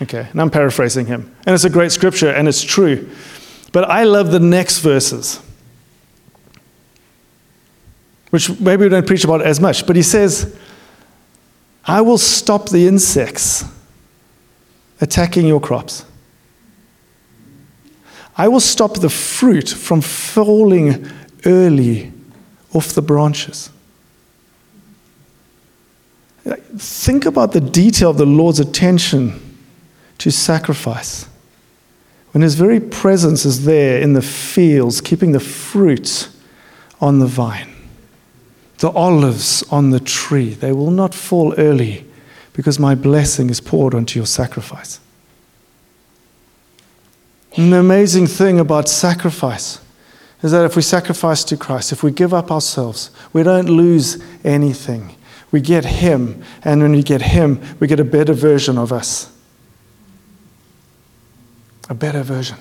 Okay, 0.00 0.26
and 0.30 0.40
I'm 0.40 0.48
paraphrasing 0.48 1.04
him. 1.04 1.30
And 1.44 1.54
it's 1.54 1.64
a 1.64 1.68
great 1.68 1.92
scripture 1.92 2.30
and 2.30 2.48
it's 2.48 2.62
true. 2.62 3.10
But 3.70 3.90
I 3.90 4.04
love 4.04 4.30
the 4.30 4.40
next 4.40 4.78
verses, 4.78 5.40
which 8.30 8.58
maybe 8.60 8.84
we 8.84 8.88
don't 8.88 9.06
preach 9.06 9.24
about 9.24 9.42
as 9.42 9.60
much. 9.60 9.86
But 9.86 9.96
he 9.96 10.02
says, 10.02 10.56
I 11.84 12.00
will 12.00 12.16
stop 12.16 12.70
the 12.70 12.88
insects 12.88 13.62
attacking 15.02 15.46
your 15.46 15.60
crops. 15.60 16.06
I 18.38 18.48
will 18.48 18.60
stop 18.60 19.00
the 19.00 19.10
fruit 19.10 19.68
from 19.68 20.00
falling 20.00 21.06
early 21.44 22.14
off 22.76 22.92
the 22.92 23.02
branches. 23.02 23.70
Think 26.76 27.24
about 27.24 27.52
the 27.52 27.60
detail 27.60 28.10
of 28.10 28.18
the 28.18 28.26
Lord's 28.26 28.60
attention 28.60 29.40
to 30.18 30.30
sacrifice. 30.30 31.26
When 32.32 32.42
His 32.42 32.54
very 32.54 32.80
presence 32.80 33.44
is 33.44 33.64
there 33.64 34.00
in 34.00 34.12
the 34.12 34.22
fields, 34.22 35.00
keeping 35.00 35.32
the 35.32 35.40
fruit 35.40 36.28
on 37.00 37.18
the 37.18 37.26
vine, 37.26 37.74
the 38.78 38.90
olives 38.90 39.64
on 39.70 39.90
the 39.90 40.00
tree, 40.00 40.50
they 40.50 40.72
will 40.72 40.90
not 40.90 41.14
fall 41.14 41.54
early 41.56 42.04
because 42.52 42.78
my 42.78 42.94
blessing 42.94 43.50
is 43.50 43.60
poured 43.60 43.94
onto 43.94 44.18
your 44.18 44.26
sacrifice. 44.26 45.00
And 47.56 47.72
the 47.72 47.78
amazing 47.78 48.26
thing 48.26 48.60
about 48.60 48.88
sacrifice 48.88 49.80
is 50.42 50.52
that 50.52 50.64
if 50.64 50.76
we 50.76 50.82
sacrifice 50.82 51.44
to 51.44 51.56
Christ, 51.56 51.92
if 51.92 52.02
we 52.02 52.10
give 52.10 52.34
up 52.34 52.50
ourselves, 52.50 53.10
we 53.32 53.42
don't 53.42 53.68
lose 53.68 54.22
anything. 54.44 55.16
We 55.50 55.60
get 55.60 55.84
Him, 55.84 56.42
and 56.62 56.82
when 56.82 56.92
we 56.92 57.02
get 57.02 57.22
Him, 57.22 57.60
we 57.80 57.86
get 57.86 58.00
a 58.00 58.04
better 58.04 58.34
version 58.34 58.76
of 58.76 58.92
us. 58.92 59.32
A 61.88 61.94
better 61.94 62.22
version. 62.22 62.58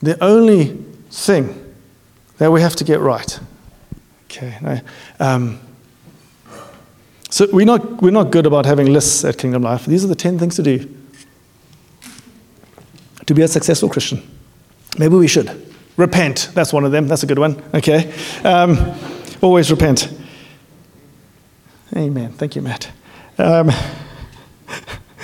The 0.00 0.22
only 0.22 0.84
thing 1.10 1.74
that 2.38 2.50
we 2.50 2.60
have 2.60 2.74
to 2.76 2.84
get 2.84 2.98
right. 2.98 3.38
Okay, 4.24 4.82
um, 5.20 5.60
so 7.30 7.46
we're 7.52 7.66
not, 7.66 8.02
we're 8.02 8.10
not 8.10 8.30
good 8.30 8.46
about 8.46 8.66
having 8.66 8.92
lists 8.92 9.24
at 9.24 9.38
Kingdom 9.38 9.62
Life. 9.62 9.86
These 9.86 10.04
are 10.04 10.08
the 10.08 10.14
10 10.14 10.38
things 10.38 10.56
to 10.56 10.62
do 10.62 11.01
to 13.26 13.34
be 13.34 13.42
a 13.42 13.48
successful 13.48 13.88
Christian. 13.88 14.22
Maybe 14.98 15.14
we 15.14 15.28
should. 15.28 15.72
Repent. 15.96 16.50
That's 16.54 16.72
one 16.72 16.84
of 16.84 16.92
them. 16.92 17.08
That's 17.08 17.22
a 17.22 17.26
good 17.26 17.38
one. 17.38 17.62
Okay. 17.74 18.12
Um, 18.44 18.94
always 19.40 19.70
repent. 19.70 20.12
Amen. 21.94 22.32
Thank 22.32 22.56
you, 22.56 22.62
Matt. 22.62 22.90
Um, 23.38 23.66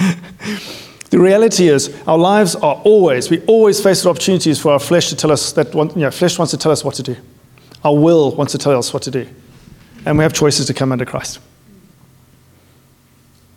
the 1.11 1.19
reality 1.19 1.69
is, 1.69 1.95
our 2.07 2.19
lives 2.19 2.55
are 2.55 2.81
always, 2.85 3.31
we 3.31 3.41
always 3.47 3.83
face 3.83 4.05
opportunities 4.05 4.61
for 4.61 4.73
our 4.73 4.79
flesh 4.79 5.09
to 5.09 5.17
tell 5.17 5.33
us 5.33 5.53
that, 5.53 5.75
you 5.75 5.91
know, 5.97 6.11
flesh 6.11 6.39
wants 6.39 6.51
to 6.51 6.59
tell 6.59 6.73
us 6.73 6.85
what 6.85 6.95
to 6.97 7.03
do. 7.03 7.17
Our 7.85 7.97
will 7.97 8.35
wants 8.35 8.53
to 8.53 8.59
tell 8.59 8.77
us 8.77 8.93
what 8.93 9.03
to 9.05 9.11
do. 9.11 9.27
And 10.05 10.19
we 10.19 10.25
have 10.25 10.33
choices 10.33 10.67
to 10.67 10.75
come 10.75 10.93
under 10.93 11.05
Christ. 11.05 11.41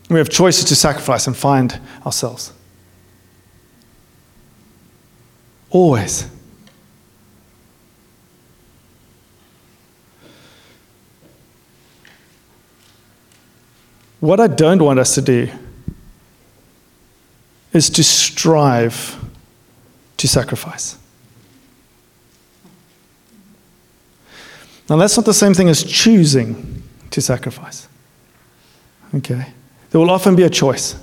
We 0.10 0.20
have 0.20 0.30
choices 0.30 0.66
to 0.66 0.76
sacrifice 0.76 1.28
and 1.28 1.36
find 1.36 1.80
ourselves. 2.06 2.54
Always. 5.72 6.28
What 14.20 14.40
I 14.40 14.48
don't 14.48 14.84
want 14.84 15.00
us 15.00 15.16
to 15.16 15.22
do 15.22 15.50
is 17.74 17.90
to 17.90 18.04
strive 18.04 19.18
to 20.18 20.28
sacrifice. 20.28 20.98
Now, 24.90 24.98
that's 24.98 25.16
not 25.16 25.26
the 25.26 25.34
same 25.34 25.54
thing 25.54 25.70
as 25.70 25.84
choosing 25.84 26.84
to 27.12 27.22
sacrifice. 27.22 27.88
Okay? 29.16 29.48
There 29.90 30.00
will 30.02 30.12
often 30.12 30.36
be 30.36 30.44
a 30.44 30.50
choice, 30.50 30.96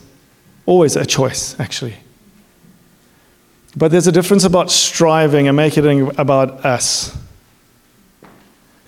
always 0.66 0.94
a 0.94 1.06
choice, 1.06 1.58
actually. 1.58 1.96
But 3.78 3.92
there's 3.92 4.08
a 4.08 4.12
difference 4.12 4.42
about 4.42 4.72
striving 4.72 5.46
and 5.46 5.56
making 5.56 6.08
it 6.08 6.18
about 6.18 6.64
us. 6.64 7.16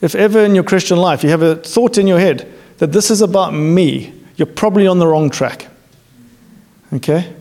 If 0.01 0.17
ever 0.17 0.41
in 0.41 0.57
your 0.57 0.65
Christian 0.65 0.99
life 0.99 1.23
you 1.23 1.31
have 1.31 1.43
a 1.43 1.55
thought 1.55 1.97
in 1.97 2.09
your 2.09 2.19
head 2.19 2.53
that 2.79 2.91
this 2.91 3.09
is 3.09 3.21
about 3.21 3.53
me, 3.53 4.13
you're 4.35 4.47
probably 4.47 4.89
on 4.89 4.99
the 4.99 5.07
wrong 5.07 5.31
track. 5.31 5.69
Okay? 6.93 7.33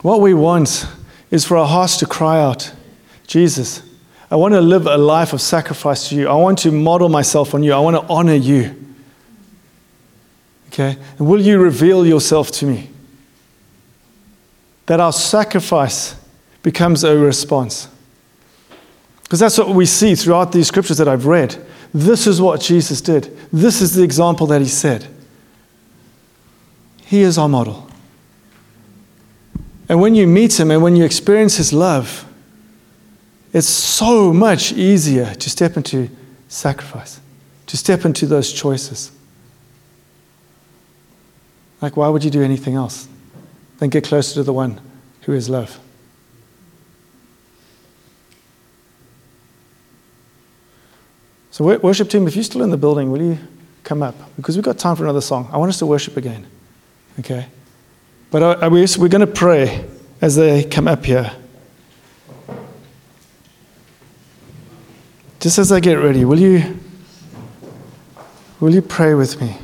What 0.00 0.22
we 0.22 0.32
want 0.32 0.86
is 1.30 1.44
for 1.44 1.58
our 1.58 1.68
hearts 1.68 1.98
to 1.98 2.06
cry 2.06 2.40
out, 2.40 2.72
Jesus, 3.26 3.82
I 4.30 4.36
want 4.36 4.54
to 4.54 4.62
live 4.62 4.86
a 4.86 4.96
life 4.96 5.34
of 5.34 5.42
sacrifice 5.42 6.08
to 6.08 6.14
you. 6.14 6.28
I 6.28 6.34
want 6.36 6.58
to 6.60 6.72
model 6.72 7.10
myself 7.10 7.54
on 7.54 7.62
you. 7.62 7.74
I 7.74 7.80
want 7.80 7.96
to 7.96 8.02
honor 8.10 8.34
you. 8.34 8.74
Okay? 10.68 10.96
And 11.18 11.28
will 11.28 11.40
you 11.42 11.58
reveal 11.58 12.06
yourself 12.06 12.50
to 12.52 12.66
me? 12.66 12.88
That 14.88 15.00
our 15.00 15.12
sacrifice 15.12 16.16
becomes 16.62 17.04
a 17.04 17.16
response. 17.16 17.88
Because 19.22 19.40
that's 19.40 19.58
what 19.58 19.68
we 19.68 19.86
see 19.86 20.14
throughout 20.14 20.52
these 20.52 20.68
scriptures 20.68 20.98
that 20.98 21.08
I've 21.08 21.26
read. 21.26 21.56
This 21.94 22.26
is 22.26 22.40
what 22.40 22.60
Jesus 22.60 23.00
did. 23.00 23.36
This 23.52 23.80
is 23.80 23.94
the 23.94 24.02
example 24.02 24.46
that 24.48 24.60
he 24.60 24.66
said. 24.68 25.06
He 27.04 27.20
is 27.20 27.38
our 27.38 27.48
model. 27.48 27.88
And 29.88 30.00
when 30.00 30.14
you 30.14 30.26
meet 30.26 30.60
Him 30.60 30.70
and 30.70 30.82
when 30.82 30.96
you 30.96 31.04
experience 31.04 31.56
His 31.56 31.72
love, 31.72 32.26
it's 33.52 33.68
so 33.68 34.32
much 34.32 34.72
easier 34.72 35.34
to 35.34 35.50
step 35.50 35.76
into 35.78 36.10
sacrifice, 36.48 37.20
to 37.66 37.76
step 37.76 38.04
into 38.04 38.26
those 38.26 38.52
choices. 38.52 39.10
Like, 41.80 41.96
why 41.96 42.08
would 42.08 42.24
you 42.24 42.30
do 42.30 42.42
anything 42.42 42.74
else 42.74 43.08
than 43.78 43.90
get 43.90 44.04
closer 44.04 44.34
to 44.34 44.42
the 44.42 44.52
one 44.52 44.80
who 45.22 45.32
is 45.32 45.48
love? 45.48 45.78
So, 51.50 51.76
worship 51.78 52.08
team, 52.08 52.28
if 52.28 52.36
you're 52.36 52.44
still 52.44 52.62
in 52.62 52.70
the 52.70 52.76
building, 52.76 53.10
will 53.10 53.20
you 53.20 53.38
come 53.82 54.00
up? 54.00 54.14
Because 54.36 54.56
we've 54.56 54.64
got 54.64 54.78
time 54.78 54.94
for 54.94 55.02
another 55.02 55.20
song. 55.20 55.48
I 55.52 55.56
want 55.56 55.70
us 55.70 55.78
to 55.80 55.86
worship 55.86 56.16
again. 56.16 56.46
Okay? 57.18 57.46
But 58.30 58.62
uh, 58.62 58.68
we, 58.70 58.86
we're 58.96 59.08
going 59.08 59.22
to 59.22 59.26
pray 59.26 59.84
as 60.20 60.36
they 60.36 60.62
come 60.62 60.86
up 60.86 61.04
here. 61.04 61.32
Just 65.40 65.58
as 65.58 65.72
I 65.72 65.80
get 65.80 65.94
ready, 65.94 66.24
will 66.24 66.38
you, 66.38 66.78
will 68.60 68.74
you 68.74 68.82
pray 68.82 69.14
with 69.14 69.40
me? 69.40 69.56